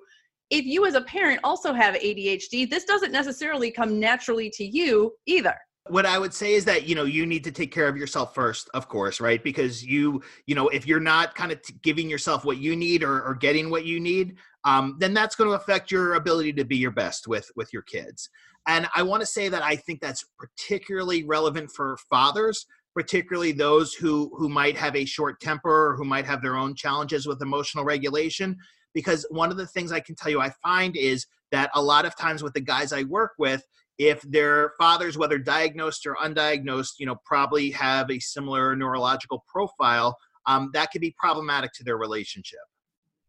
If 0.50 0.64
you 0.64 0.84
as 0.86 0.94
a 0.94 1.02
parent 1.02 1.40
also 1.44 1.72
have 1.72 1.94
adhd 1.94 2.70
this 2.70 2.84
doesn't 2.84 3.12
necessarily 3.12 3.70
come 3.70 3.98
naturally 3.98 4.50
to 4.50 4.64
you 4.64 5.12
either. 5.26 5.54
What 5.88 6.04
i 6.04 6.18
would 6.18 6.34
say 6.34 6.54
is 6.54 6.64
that 6.64 6.88
you 6.88 6.94
know 6.96 7.04
you 7.04 7.24
need 7.24 7.44
to 7.44 7.52
take 7.52 7.72
care 7.72 7.88
of 7.88 7.96
yourself 7.96 8.34
first 8.34 8.68
of 8.74 8.88
course 8.88 9.20
right? 9.20 9.42
Because 9.42 9.84
you 9.84 10.22
you 10.46 10.56
know 10.56 10.68
if 10.68 10.88
you're 10.88 11.06
not 11.14 11.36
kind 11.36 11.52
of 11.52 11.62
t- 11.62 11.74
giving 11.82 12.10
yourself 12.10 12.44
what 12.44 12.58
you 12.58 12.74
need 12.74 13.04
or, 13.04 13.22
or 13.22 13.34
getting 13.34 13.70
what 13.70 13.84
you 13.84 14.00
need 14.00 14.36
um, 14.64 14.96
then 14.98 15.14
that's 15.14 15.36
going 15.36 15.48
to 15.48 15.54
affect 15.54 15.92
your 15.92 16.14
ability 16.14 16.52
to 16.54 16.64
be 16.64 16.76
your 16.76 16.90
best 16.90 17.28
with 17.28 17.48
with 17.54 17.72
your 17.72 17.82
kids 17.82 18.28
and 18.66 18.86
I 18.94 19.02
want 19.02 19.20
to 19.20 19.26
say 19.26 19.48
that 19.48 19.62
I 19.62 19.76
think 19.76 20.00
that's 20.00 20.24
particularly 20.38 21.24
relevant 21.24 21.70
for 21.70 21.96
fathers, 22.10 22.66
particularly 22.94 23.52
those 23.52 23.94
who 23.94 24.30
who 24.36 24.48
might 24.48 24.76
have 24.76 24.96
a 24.96 25.04
short 25.04 25.40
temper 25.40 25.90
or 25.90 25.96
who 25.96 26.04
might 26.04 26.26
have 26.26 26.42
their 26.42 26.56
own 26.56 26.74
challenges 26.74 27.26
with 27.26 27.42
emotional 27.42 27.84
regulation. 27.84 28.56
Because 28.94 29.26
one 29.30 29.50
of 29.50 29.56
the 29.56 29.66
things 29.66 29.92
I 29.92 30.00
can 30.00 30.14
tell 30.14 30.30
you 30.30 30.40
I 30.40 30.50
find 30.62 30.96
is 30.96 31.26
that 31.50 31.70
a 31.74 31.82
lot 31.82 32.04
of 32.04 32.16
times 32.16 32.42
with 32.42 32.52
the 32.54 32.60
guys 32.60 32.92
I 32.92 33.04
work 33.04 33.32
with, 33.38 33.62
if 33.96 34.20
their 34.22 34.72
fathers, 34.78 35.16
whether 35.16 35.38
diagnosed 35.38 36.06
or 36.06 36.16
undiagnosed, 36.16 36.94
you 36.98 37.06
know, 37.06 37.16
probably 37.24 37.70
have 37.70 38.10
a 38.10 38.18
similar 38.18 38.74
neurological 38.76 39.44
profile, 39.46 40.16
um, 40.46 40.70
that 40.72 40.90
could 40.90 41.00
be 41.00 41.14
problematic 41.18 41.72
to 41.74 41.84
their 41.84 41.96
relationship 41.96 42.58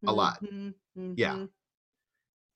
a 0.08 0.12
lot. 0.12 0.42
Mm-hmm, 0.44 0.70
mm-hmm. 1.00 1.13
Yeah 1.18 1.46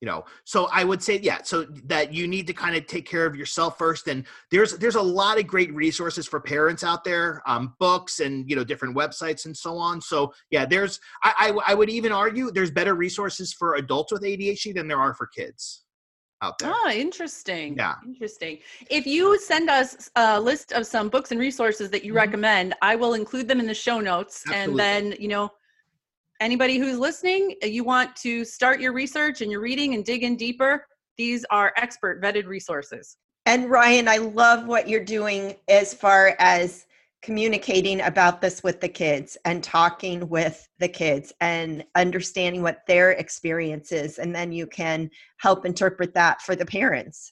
you 0.03 0.09
know 0.09 0.25
so 0.43 0.67
i 0.73 0.83
would 0.83 1.01
say 1.01 1.17
yeah 1.23 1.41
so 1.43 1.63
that 1.85 2.13
you 2.13 2.27
need 2.27 2.45
to 2.45 2.51
kind 2.51 2.75
of 2.75 2.85
take 2.87 3.07
care 3.09 3.25
of 3.25 3.37
yourself 3.37 3.77
first 3.77 4.09
and 4.09 4.25
there's 4.51 4.77
there's 4.79 4.95
a 4.95 5.01
lot 5.01 5.39
of 5.39 5.47
great 5.47 5.73
resources 5.73 6.27
for 6.27 6.41
parents 6.41 6.83
out 6.83 7.05
there 7.05 7.41
um, 7.47 7.73
books 7.79 8.19
and 8.19 8.49
you 8.49 8.53
know 8.53 8.65
different 8.65 8.93
websites 8.93 9.45
and 9.45 9.55
so 9.55 9.77
on 9.77 10.01
so 10.01 10.33
yeah 10.51 10.65
there's 10.65 10.99
I, 11.23 11.33
I, 11.37 11.71
I 11.71 11.73
would 11.73 11.89
even 11.89 12.11
argue 12.11 12.51
there's 12.51 12.69
better 12.69 12.95
resources 12.95 13.53
for 13.53 13.75
adults 13.75 14.11
with 14.11 14.23
adhd 14.23 14.75
than 14.75 14.89
there 14.89 14.99
are 14.99 15.13
for 15.13 15.25
kids 15.25 15.85
out 16.41 16.59
there. 16.59 16.73
Oh, 16.73 16.91
interesting. 16.93 17.77
Yeah. 17.77 17.93
Interesting. 18.05 18.59
If 18.89 19.07
you 19.07 19.39
send 19.39 19.69
us 19.69 20.11
a 20.17 20.41
list 20.41 20.73
of 20.73 20.85
some 20.85 21.07
books 21.07 21.31
and 21.31 21.39
resources 21.39 21.89
that 21.91 22.03
you 22.03 22.11
mm-hmm. 22.11 22.17
recommend, 22.17 22.75
I 22.81 22.97
will 22.97 23.13
include 23.13 23.47
them 23.47 23.61
in 23.61 23.65
the 23.65 23.73
show 23.73 24.01
notes. 24.01 24.43
Absolutely. 24.45 24.71
And 24.71 24.79
then, 25.13 25.21
you 25.21 25.29
know, 25.29 25.49
anybody 26.39 26.77
who's 26.77 26.97
listening, 26.97 27.55
uh, 27.63 27.67
you 27.67 27.83
want 27.83 28.15
to 28.17 28.45
start 28.45 28.79
your 28.79 28.93
research 28.93 29.41
and 29.41 29.51
your 29.51 29.61
reading 29.61 29.93
and 29.93 30.05
dig 30.05 30.23
in 30.23 30.35
deeper, 30.35 30.85
these 31.17 31.45
are 31.49 31.73
expert 31.77 32.21
vetted 32.21 32.47
resources. 32.47 33.17
And 33.45 33.69
Ryan, 33.69 34.07
I 34.07 34.17
love 34.17 34.67
what 34.67 34.87
you're 34.87 35.03
doing 35.03 35.55
as 35.67 35.93
far 35.93 36.35
as 36.39 36.85
communicating 37.21 38.01
about 38.01 38.41
this 38.41 38.63
with 38.63 38.81
the 38.81 38.89
kids 38.89 39.37
and 39.45 39.63
talking 39.63 40.27
with 40.27 40.67
the 40.79 40.87
kids 40.89 41.31
and 41.39 41.83
understanding 41.95 42.61
what 42.61 42.81
their 42.85 43.11
experience 43.11 43.91
is. 43.91 44.17
And 44.19 44.35
then 44.35 44.51
you 44.51 44.67
can 44.67 45.09
help 45.37 45.65
interpret 45.65 46.13
that 46.15 46.41
for 46.41 46.55
the 46.55 46.65
parents. 46.65 47.31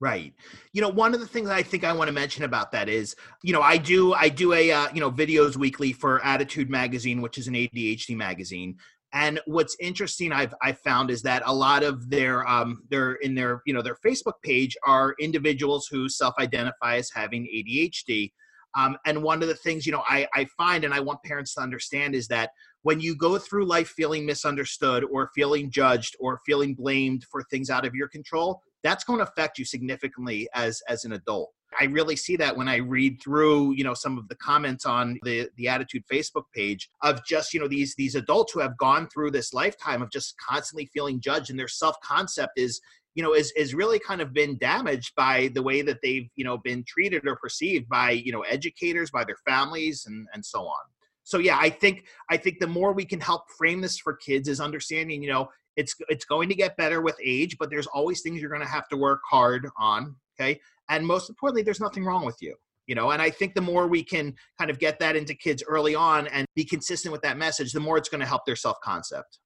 Right. 0.00 0.32
You 0.72 0.80
know, 0.80 0.88
one 0.90 1.12
of 1.12 1.18
the 1.18 1.26
things 1.26 1.50
I 1.50 1.62
think 1.62 1.82
I 1.82 1.92
want 1.92 2.06
to 2.06 2.12
mention 2.12 2.44
about 2.44 2.70
that 2.70 2.88
is, 2.88 3.16
you 3.42 3.52
know, 3.52 3.62
I 3.62 3.78
do 3.78 4.14
I 4.14 4.28
do 4.28 4.52
a 4.52 4.70
uh, 4.70 4.88
you 4.94 5.00
know 5.00 5.10
videos 5.10 5.56
weekly 5.56 5.92
for 5.92 6.20
ADDitude 6.20 6.68
magazine, 6.68 7.20
which 7.20 7.36
is 7.36 7.48
an 7.48 7.54
ADHD 7.54 8.16
magazine. 8.16 8.76
And 9.12 9.40
what's 9.46 9.76
interesting 9.80 10.32
I've 10.32 10.54
I 10.62 10.72
found 10.72 11.10
is 11.10 11.22
that 11.22 11.42
a 11.46 11.52
lot 11.52 11.82
of 11.82 12.10
their 12.10 12.46
um 12.46 12.82
their 12.90 13.14
in 13.14 13.34
their 13.34 13.62
you 13.66 13.74
know 13.74 13.82
their 13.82 13.96
Facebook 14.06 14.34
page 14.44 14.76
are 14.86 15.16
individuals 15.18 15.88
who 15.90 16.08
self-identify 16.08 16.96
as 16.96 17.10
having 17.12 17.44
ADHD. 17.46 18.30
Um, 18.76 18.98
and 19.06 19.22
one 19.22 19.42
of 19.42 19.48
the 19.48 19.54
things 19.54 19.84
you 19.84 19.90
know 19.90 20.04
I, 20.08 20.28
I 20.32 20.46
find 20.56 20.84
and 20.84 20.94
I 20.94 21.00
want 21.00 21.24
parents 21.24 21.54
to 21.54 21.60
understand 21.60 22.14
is 22.14 22.28
that 22.28 22.50
when 22.82 23.00
you 23.00 23.16
go 23.16 23.36
through 23.38 23.64
life 23.64 23.88
feeling 23.88 24.24
misunderstood 24.24 25.04
or 25.10 25.30
feeling 25.34 25.70
judged 25.70 26.14
or 26.20 26.38
feeling 26.46 26.74
blamed 26.74 27.24
for 27.30 27.42
things 27.50 27.68
out 27.70 27.84
of 27.84 27.94
your 27.94 28.08
control, 28.08 28.62
that's 28.88 29.04
going 29.04 29.18
to 29.18 29.24
affect 29.24 29.58
you 29.58 29.64
significantly 29.64 30.48
as 30.54 30.80
as 30.88 31.04
an 31.04 31.12
adult. 31.12 31.50
I 31.78 31.84
really 31.84 32.16
see 32.16 32.36
that 32.36 32.56
when 32.56 32.68
i 32.68 32.76
read 32.76 33.20
through 33.22 33.72
you 33.72 33.84
know 33.84 33.92
some 33.92 34.16
of 34.16 34.26
the 34.28 34.36
comments 34.36 34.86
on 34.86 35.18
the 35.22 35.50
the 35.56 35.66
ADDitude 35.66 36.04
facebook 36.10 36.44
page 36.54 36.88
of 37.02 37.20
just 37.26 37.52
you 37.52 37.60
know 37.60 37.68
these 37.68 37.94
these 37.96 38.14
adults 38.14 38.52
who 38.52 38.60
have 38.60 38.76
gone 38.78 39.06
through 39.12 39.32
this 39.32 39.52
lifetime 39.52 40.00
of 40.00 40.10
just 40.10 40.34
constantly 40.38 40.88
feeling 40.94 41.20
judged 41.20 41.50
and 41.50 41.58
their 41.58 41.68
self 41.68 41.96
concept 42.02 42.52
is 42.56 42.80
you 43.14 43.22
know 43.22 43.34
is 43.34 43.52
is 43.54 43.74
really 43.74 43.98
kind 43.98 44.22
of 44.22 44.32
been 44.32 44.56
damaged 44.56 45.12
by 45.14 45.50
the 45.54 45.62
way 45.62 45.82
that 45.82 45.98
they've 46.02 46.28
you 46.36 46.44
know 46.44 46.56
been 46.56 46.82
treated 46.88 47.26
or 47.26 47.36
perceived 47.36 47.86
by 47.90 48.12
you 48.12 48.32
know 48.32 48.40
educators 48.42 49.10
by 49.10 49.24
their 49.24 49.38
families 49.46 50.04
and 50.06 50.26
and 50.32 50.44
so 50.44 50.60
on. 50.60 50.84
So 51.24 51.36
yeah 51.36 51.58
i 51.60 51.68
think 51.68 52.06
i 52.30 52.38
think 52.38 52.58
the 52.58 52.66
more 52.66 52.94
we 52.94 53.04
can 53.04 53.20
help 53.20 53.42
frame 53.58 53.82
this 53.82 53.98
for 53.98 54.14
kids 54.16 54.48
is 54.48 54.60
understanding 54.60 55.22
you 55.22 55.28
know 55.28 55.50
it's 55.78 55.94
it's 56.08 56.24
going 56.24 56.48
to 56.48 56.54
get 56.54 56.76
better 56.76 57.00
with 57.00 57.16
age, 57.24 57.56
but 57.58 57.70
there's 57.70 57.86
always 57.86 58.20
things 58.20 58.40
you're 58.40 58.50
going 58.50 58.62
to 58.62 58.68
have 58.68 58.88
to 58.88 58.96
work 58.96 59.20
hard 59.30 59.66
on. 59.78 60.16
Okay, 60.38 60.60
and 60.90 61.06
most 61.06 61.30
importantly, 61.30 61.62
there's 61.62 61.80
nothing 61.80 62.04
wrong 62.04 62.26
with 62.26 62.36
you. 62.42 62.54
You 62.86 62.94
know, 62.94 63.10
and 63.10 63.22
I 63.22 63.30
think 63.30 63.54
the 63.54 63.60
more 63.60 63.86
we 63.86 64.02
can 64.02 64.34
kind 64.58 64.70
of 64.70 64.78
get 64.78 64.98
that 64.98 65.14
into 65.14 65.34
kids 65.34 65.62
early 65.68 65.94
on 65.94 66.26
and 66.28 66.46
be 66.56 66.64
consistent 66.64 67.12
with 67.12 67.22
that 67.22 67.36
message, 67.36 67.72
the 67.72 67.80
more 67.80 67.96
it's 67.96 68.08
going 68.08 68.20
to 68.20 68.26
help 68.26 68.44
their 68.44 68.56
self 68.56 68.78
concept. 68.82 69.38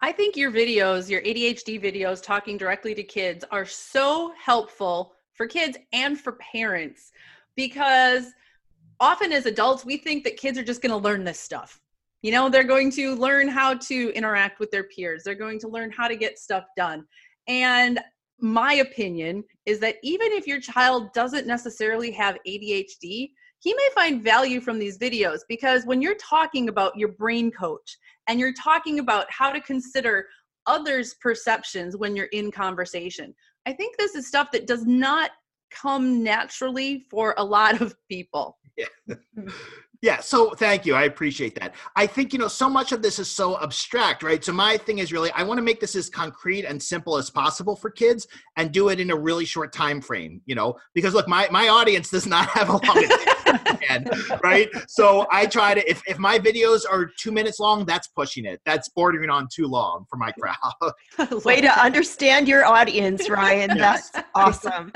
I 0.00 0.12
think 0.12 0.36
your 0.36 0.50
videos, 0.50 1.10
your 1.10 1.20
ADHD 1.22 1.82
videos 1.82 2.22
talking 2.22 2.56
directly 2.56 2.94
to 2.94 3.02
kids 3.02 3.44
are 3.50 3.66
so 3.66 4.32
helpful 4.42 5.14
for 5.34 5.46
kids 5.46 5.76
and 5.92 6.18
for 6.18 6.32
parents 6.32 7.12
because 7.56 8.26
often 9.00 9.32
as 9.32 9.46
adults, 9.46 9.84
we 9.84 9.96
think 9.96 10.22
that 10.24 10.36
kids 10.36 10.58
are 10.58 10.62
just 10.62 10.80
going 10.80 10.90
to 10.90 10.96
learn 10.96 11.24
this 11.24 11.40
stuff. 11.40 11.80
You 12.22 12.32
know, 12.32 12.48
they're 12.48 12.64
going 12.64 12.90
to 12.92 13.14
learn 13.14 13.48
how 13.48 13.74
to 13.74 14.12
interact 14.14 14.60
with 14.60 14.70
their 14.70 14.84
peers, 14.84 15.22
they're 15.24 15.34
going 15.34 15.58
to 15.60 15.68
learn 15.68 15.90
how 15.90 16.08
to 16.08 16.16
get 16.16 16.38
stuff 16.38 16.64
done. 16.76 17.04
And 17.48 18.00
my 18.40 18.74
opinion 18.74 19.44
is 19.66 19.80
that 19.80 19.96
even 20.02 20.32
if 20.32 20.46
your 20.46 20.60
child 20.60 21.12
doesn't 21.12 21.46
necessarily 21.46 22.10
have 22.12 22.38
ADHD, 22.46 23.30
he 23.60 23.74
may 23.74 23.88
find 23.94 24.22
value 24.22 24.60
from 24.60 24.78
these 24.78 24.98
videos 24.98 25.40
because 25.48 25.84
when 25.84 26.00
you're 26.00 26.16
talking 26.16 26.68
about 26.68 26.96
your 26.96 27.08
brain 27.12 27.50
coach 27.50 27.98
and 28.26 28.40
you're 28.40 28.54
talking 28.54 28.98
about 28.98 29.26
how 29.30 29.50
to 29.50 29.60
consider 29.60 30.26
others' 30.66 31.14
perceptions 31.20 31.96
when 31.96 32.16
you're 32.16 32.26
in 32.26 32.50
conversation, 32.50 33.34
I 33.66 33.74
think 33.74 33.96
this 33.98 34.14
is 34.14 34.26
stuff 34.26 34.50
that 34.52 34.66
does 34.66 34.86
not 34.86 35.32
come 35.70 36.22
naturally 36.22 37.04
for 37.10 37.34
a 37.36 37.44
lot 37.44 37.80
of 37.80 37.94
people. 38.08 38.58
Yeah. 38.76 38.86
Hmm. 39.34 39.48
Yeah, 40.02 40.20
so 40.20 40.54
thank 40.54 40.86
you. 40.86 40.94
I 40.94 41.02
appreciate 41.04 41.54
that. 41.60 41.74
I 41.94 42.06
think, 42.06 42.32
you 42.32 42.38
know, 42.38 42.48
so 42.48 42.70
much 42.70 42.92
of 42.92 43.02
this 43.02 43.18
is 43.18 43.30
so 43.30 43.60
abstract, 43.62 44.22
right? 44.22 44.42
So 44.42 44.50
my 44.50 44.78
thing 44.78 44.98
is 44.98 45.12
really 45.12 45.30
I 45.32 45.42
want 45.42 45.58
to 45.58 45.62
make 45.62 45.78
this 45.78 45.94
as 45.94 46.08
concrete 46.08 46.64
and 46.64 46.82
simple 46.82 47.18
as 47.18 47.28
possible 47.28 47.76
for 47.76 47.90
kids 47.90 48.26
and 48.56 48.72
do 48.72 48.88
it 48.88 48.98
in 48.98 49.10
a 49.10 49.16
really 49.16 49.44
short 49.44 49.74
time 49.74 50.00
frame, 50.00 50.40
you 50.46 50.54
know, 50.54 50.76
because 50.94 51.12
look, 51.12 51.28
my 51.28 51.48
my 51.50 51.68
audience 51.68 52.08
does 52.08 52.26
not 52.26 52.48
have 52.50 52.70
a 52.70 52.72
long 52.72 53.08
attention 53.54 54.38
right? 54.42 54.68
So 54.88 55.26
I 55.30 55.46
try 55.46 55.74
to 55.74 55.90
if 55.90 56.02
if 56.06 56.18
my 56.18 56.38
videos 56.38 56.82
are 56.90 57.10
2 57.18 57.32
minutes 57.32 57.60
long, 57.60 57.84
that's 57.84 58.08
pushing 58.08 58.44
it. 58.44 58.60
That's 58.64 58.88
bordering 58.90 59.30
on 59.30 59.48
too 59.54 59.66
long 59.66 60.04
for 60.08 60.16
my 60.16 60.32
crowd. 60.32 61.42
Way 61.44 61.60
to 61.60 61.80
understand 61.80 62.48
your 62.48 62.64
audience, 62.64 63.28
Ryan. 63.28 63.76
yes. 63.76 64.10
That's 64.10 64.28
awesome. 64.34 64.92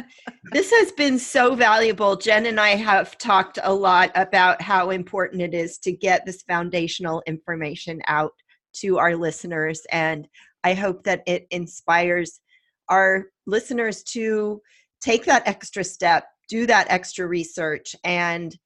this 0.53 0.71
has 0.71 0.93
been 0.93 1.19
so 1.19 1.55
valuable. 1.55 2.17
Jen 2.17 2.47
and 2.47 2.61
I 2.61 2.71
have 2.71 3.17
talked 3.19 3.59
a 3.63 3.73
lot 3.73 4.11
about 4.15 4.61
how 4.61 4.91
important 4.91 5.43
it 5.43 5.55
is 5.55 5.79
to 5.79 5.93
get 5.93 6.25
this 6.27 6.43
foundational 6.43 7.23
information 7.27 8.01
out 8.07 8.33
to 8.75 8.99
our 8.99 9.17
listeners. 9.17 9.83
And 9.91 10.29
I 10.63 10.75
hope 10.75 11.05
that 11.05 11.23
it 11.27 11.47
inspires 11.51 12.41
our 12.89 13.27
listeners 13.47 14.03
to 14.03 14.61
take 15.01 15.25
that 15.27 15.47
extra 15.47 15.85
step, 15.85 16.25
do 16.49 16.67
that 16.67 16.87
extra 16.91 17.27
research, 17.27 17.95
and 18.05 18.57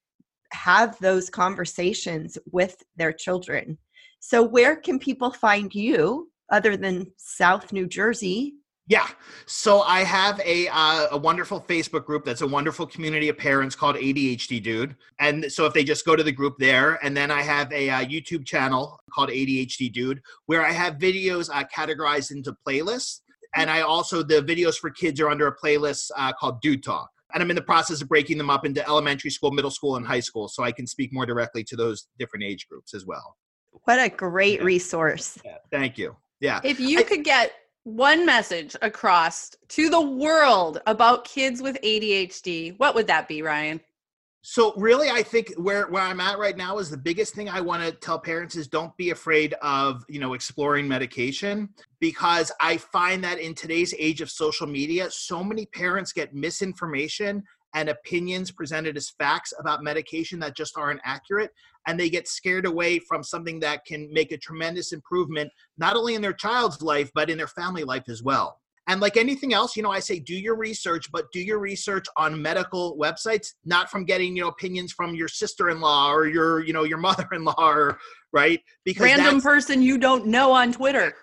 have 0.51 0.97
those 0.99 1.29
conversations 1.29 2.37
with 2.51 2.81
their 2.95 3.13
children. 3.13 3.77
So, 4.19 4.43
where 4.43 4.75
can 4.75 4.99
people 4.99 5.31
find 5.31 5.73
you 5.73 6.29
other 6.51 6.75
than 6.75 7.11
South 7.17 7.71
New 7.71 7.87
Jersey? 7.87 8.55
Yeah. 8.89 9.07
So 9.45 9.81
I 9.81 10.03
have 10.03 10.41
a 10.43 10.67
uh, 10.67 11.09
a 11.11 11.17
wonderful 11.17 11.61
Facebook 11.61 12.05
group 12.05 12.25
that's 12.25 12.41
a 12.41 12.47
wonderful 12.47 12.87
community 12.87 13.29
of 13.29 13.37
parents 13.37 13.75
called 13.75 13.95
ADHD 13.95 14.61
Dude. 14.63 14.95
And 15.19 15.45
so 15.51 15.67
if 15.67 15.73
they 15.73 15.83
just 15.83 16.05
go 16.05 16.15
to 16.15 16.23
the 16.23 16.31
group 16.31 16.55
there, 16.57 16.97
and 17.03 17.15
then 17.15 17.29
I 17.29 17.43
have 17.43 17.71
a 17.71 17.87
uh, 17.91 18.03
YouTube 18.03 18.47
channel 18.47 18.99
called 19.13 19.29
ADHD 19.29 19.93
Dude 19.93 20.21
where 20.47 20.65
I 20.65 20.71
have 20.71 20.95
videos 20.95 21.51
uh, 21.53 21.63
categorized 21.65 22.31
into 22.31 22.55
playlists. 22.67 23.19
And 23.55 23.69
I 23.69 23.81
also 23.81 24.23
the 24.23 24.41
videos 24.41 24.79
for 24.79 24.89
kids 24.89 25.21
are 25.21 25.29
under 25.29 25.45
a 25.45 25.55
playlist 25.55 26.09
uh, 26.17 26.33
called 26.33 26.59
Dude 26.61 26.83
Talk. 26.83 27.11
And 27.33 27.43
I'm 27.43 27.49
in 27.49 27.55
the 27.55 27.61
process 27.61 28.01
of 28.01 28.09
breaking 28.09 28.37
them 28.37 28.49
up 28.49 28.65
into 28.65 28.85
elementary 28.87 29.29
school, 29.29 29.51
middle 29.51 29.71
school, 29.71 29.95
and 29.97 30.05
high 30.05 30.19
school, 30.19 30.47
so 30.47 30.63
I 30.63 30.71
can 30.71 30.87
speak 30.87 31.13
more 31.13 31.25
directly 31.25 31.63
to 31.65 31.75
those 31.75 32.07
different 32.17 32.43
age 32.43 32.67
groups 32.67 32.93
as 32.93 33.05
well. 33.05 33.37
What 33.83 33.99
a 33.99 34.09
great 34.09 34.59
yeah. 34.59 34.65
resource! 34.65 35.37
Yeah. 35.45 35.57
Thank 35.71 35.97
you. 35.97 36.15
Yeah. 36.39 36.59
If 36.63 36.79
you 36.79 36.99
I, 36.99 37.03
could 37.03 37.23
get 37.23 37.51
one 37.83 38.25
message 38.25 38.75
across 38.81 39.51
to 39.69 39.89
the 39.89 40.01
world 40.01 40.81
about 40.87 41.25
kids 41.25 41.61
with 41.61 41.77
ADHD, 41.83 42.77
what 42.77 42.95
would 42.95 43.07
that 43.07 43.27
be, 43.27 43.41
Ryan? 43.41 43.79
So 44.51 44.73
really, 44.77 45.11
I 45.11 45.21
think 45.21 45.53
where 45.57 45.85
where 45.89 46.01
I'm 46.01 46.19
at 46.19 46.39
right 46.39 46.57
now 46.57 46.79
is 46.79 46.89
the 46.89 46.97
biggest 46.97 47.35
thing 47.35 47.49
I 47.49 47.61
want 47.61 47.83
to 47.83 47.91
tell 47.91 48.17
parents 48.17 48.55
is 48.55 48.67
don't 48.67 48.97
be 48.97 49.11
afraid 49.11 49.53
of 49.61 50.03
you 50.09 50.19
know 50.19 50.33
exploring 50.33 50.87
medication 50.87 51.69
because 51.99 52.51
I 52.59 52.77
find 52.77 53.23
that 53.23 53.37
in 53.37 53.53
today's 53.53 53.93
age 53.99 54.21
of 54.21 54.31
social 54.31 54.65
media, 54.65 55.11
so 55.11 55.43
many 55.43 55.67
parents 55.67 56.13
get 56.13 56.33
misinformation 56.33 57.43
and 57.75 57.89
opinions 57.89 58.49
presented 58.49 58.97
as 58.97 59.11
facts 59.11 59.53
about 59.59 59.83
medication 59.83 60.39
that 60.39 60.57
just 60.57 60.75
aren't 60.79 61.01
accurate 61.05 61.51
and 61.85 61.99
they 61.99 62.09
get 62.09 62.27
scared 62.27 62.65
away 62.65 62.97
from 62.97 63.21
something 63.21 63.59
that 63.59 63.85
can 63.85 64.11
make 64.11 64.31
a 64.31 64.37
tremendous 64.37 64.93
improvement 64.93 65.51
not 65.77 65.95
only 65.95 66.15
in 66.15 66.23
their 66.23 66.33
child's 66.33 66.81
life 66.81 67.11
but 67.13 67.29
in 67.29 67.37
their 67.37 67.45
family 67.45 67.83
life 67.83 68.09
as 68.09 68.23
well 68.23 68.59
and 68.89 68.99
like 68.99 69.15
anything 69.15 69.53
else 69.53 69.77
you 69.77 69.83
know 69.83 69.91
i 69.91 69.99
say 69.99 70.19
do 70.19 70.35
your 70.35 70.55
research 70.55 71.09
but 71.11 71.31
do 71.31 71.39
your 71.39 71.59
research 71.59 72.05
on 72.17 72.41
medical 72.41 72.97
websites 72.97 73.53
not 73.63 73.89
from 73.89 74.03
getting 74.03 74.35
you 74.35 74.41
know 74.41 74.49
opinions 74.49 74.91
from 74.91 75.15
your 75.15 75.29
sister-in-law 75.29 76.11
or 76.11 76.27
your 76.27 76.65
you 76.65 76.73
know 76.73 76.83
your 76.83 76.97
mother-in-law 77.09 77.91
right 78.33 78.59
because 78.83 79.03
random 79.03 79.39
person 79.39 79.81
you 79.81 79.97
don't 79.97 80.25
know 80.25 80.51
on 80.51 80.73
twitter 80.73 81.13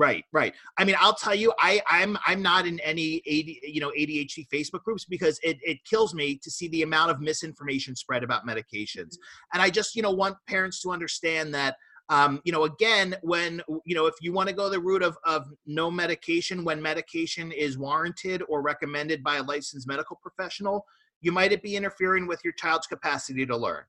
Right, 0.00 0.24
right. 0.32 0.54
I 0.78 0.86
mean, 0.86 0.94
I'll 0.98 1.14
tell 1.14 1.34
you, 1.34 1.52
I, 1.58 1.82
I'm 1.86 2.16
I'm 2.26 2.40
not 2.40 2.66
in 2.66 2.80
any 2.80 3.16
AD, 3.18 3.70
you 3.70 3.82
know 3.82 3.90
ADHD 3.90 4.46
Facebook 4.48 4.82
groups 4.82 5.04
because 5.04 5.38
it 5.42 5.58
it 5.62 5.76
kills 5.84 6.14
me 6.14 6.40
to 6.42 6.50
see 6.50 6.68
the 6.68 6.80
amount 6.80 7.10
of 7.10 7.20
misinformation 7.20 7.94
spread 7.94 8.22
about 8.22 8.46
medications, 8.46 9.16
and 9.52 9.60
I 9.60 9.68
just 9.68 9.94
you 9.94 10.00
know 10.00 10.10
want 10.10 10.38
parents 10.48 10.80
to 10.82 10.90
understand 10.90 11.52
that. 11.52 11.76
Um, 12.10 12.40
you 12.44 12.50
know, 12.50 12.64
again, 12.64 13.14
when 13.22 13.62
you 13.86 13.94
know, 13.94 14.06
if 14.06 14.16
you 14.20 14.32
want 14.32 14.48
to 14.48 14.54
go 14.54 14.68
the 14.68 14.80
route 14.80 15.02
of 15.02 15.16
of 15.24 15.46
no 15.64 15.90
medication 15.90 16.64
when 16.64 16.82
medication 16.82 17.52
is 17.52 17.78
warranted 17.78 18.42
or 18.48 18.62
recommended 18.62 19.22
by 19.22 19.36
a 19.36 19.42
licensed 19.42 19.86
medical 19.86 20.18
professional, 20.20 20.84
you 21.20 21.30
might 21.30 21.62
be 21.62 21.76
interfering 21.76 22.26
with 22.26 22.40
your 22.42 22.52
child's 22.54 22.88
capacity 22.88 23.46
to 23.46 23.56
learn, 23.56 23.84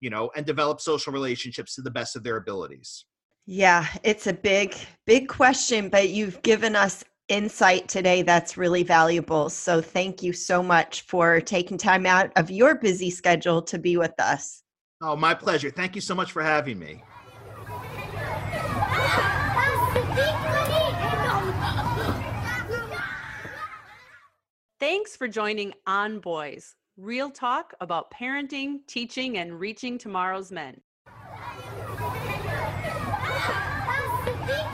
you 0.00 0.08
know, 0.08 0.30
and 0.36 0.46
develop 0.46 0.80
social 0.80 1.12
relationships 1.12 1.74
to 1.74 1.82
the 1.82 1.90
best 1.90 2.14
of 2.14 2.22
their 2.22 2.36
abilities. 2.36 3.06
Yeah, 3.46 3.86
it's 4.04 4.28
a 4.28 4.32
big, 4.32 4.74
big 5.04 5.28
question, 5.28 5.88
but 5.88 6.08
you've 6.10 6.40
given 6.42 6.76
us 6.76 7.04
insight 7.28 7.88
today 7.88 8.22
that's 8.22 8.56
really 8.56 8.82
valuable. 8.82 9.50
So 9.50 9.80
thank 9.80 10.22
you 10.22 10.32
so 10.32 10.62
much 10.62 11.02
for 11.02 11.40
taking 11.40 11.76
time 11.76 12.06
out 12.06 12.30
of 12.36 12.50
your 12.50 12.76
busy 12.76 13.10
schedule 13.10 13.62
to 13.62 13.78
be 13.78 13.96
with 13.96 14.18
us. 14.18 14.62
Oh, 15.02 15.16
my 15.16 15.34
pleasure. 15.34 15.70
Thank 15.70 15.94
you 15.94 16.00
so 16.00 16.14
much 16.14 16.32
for 16.32 16.42
having 16.42 16.78
me. 16.78 17.02
Thanks 24.78 25.16
for 25.16 25.26
joining 25.26 25.72
On 25.86 26.20
Boys, 26.20 26.76
real 26.96 27.30
talk 27.30 27.74
about 27.80 28.12
parenting, 28.12 28.86
teaching, 28.86 29.38
and 29.38 29.58
reaching 29.58 29.98
tomorrow's 29.98 30.52
men. 30.52 30.80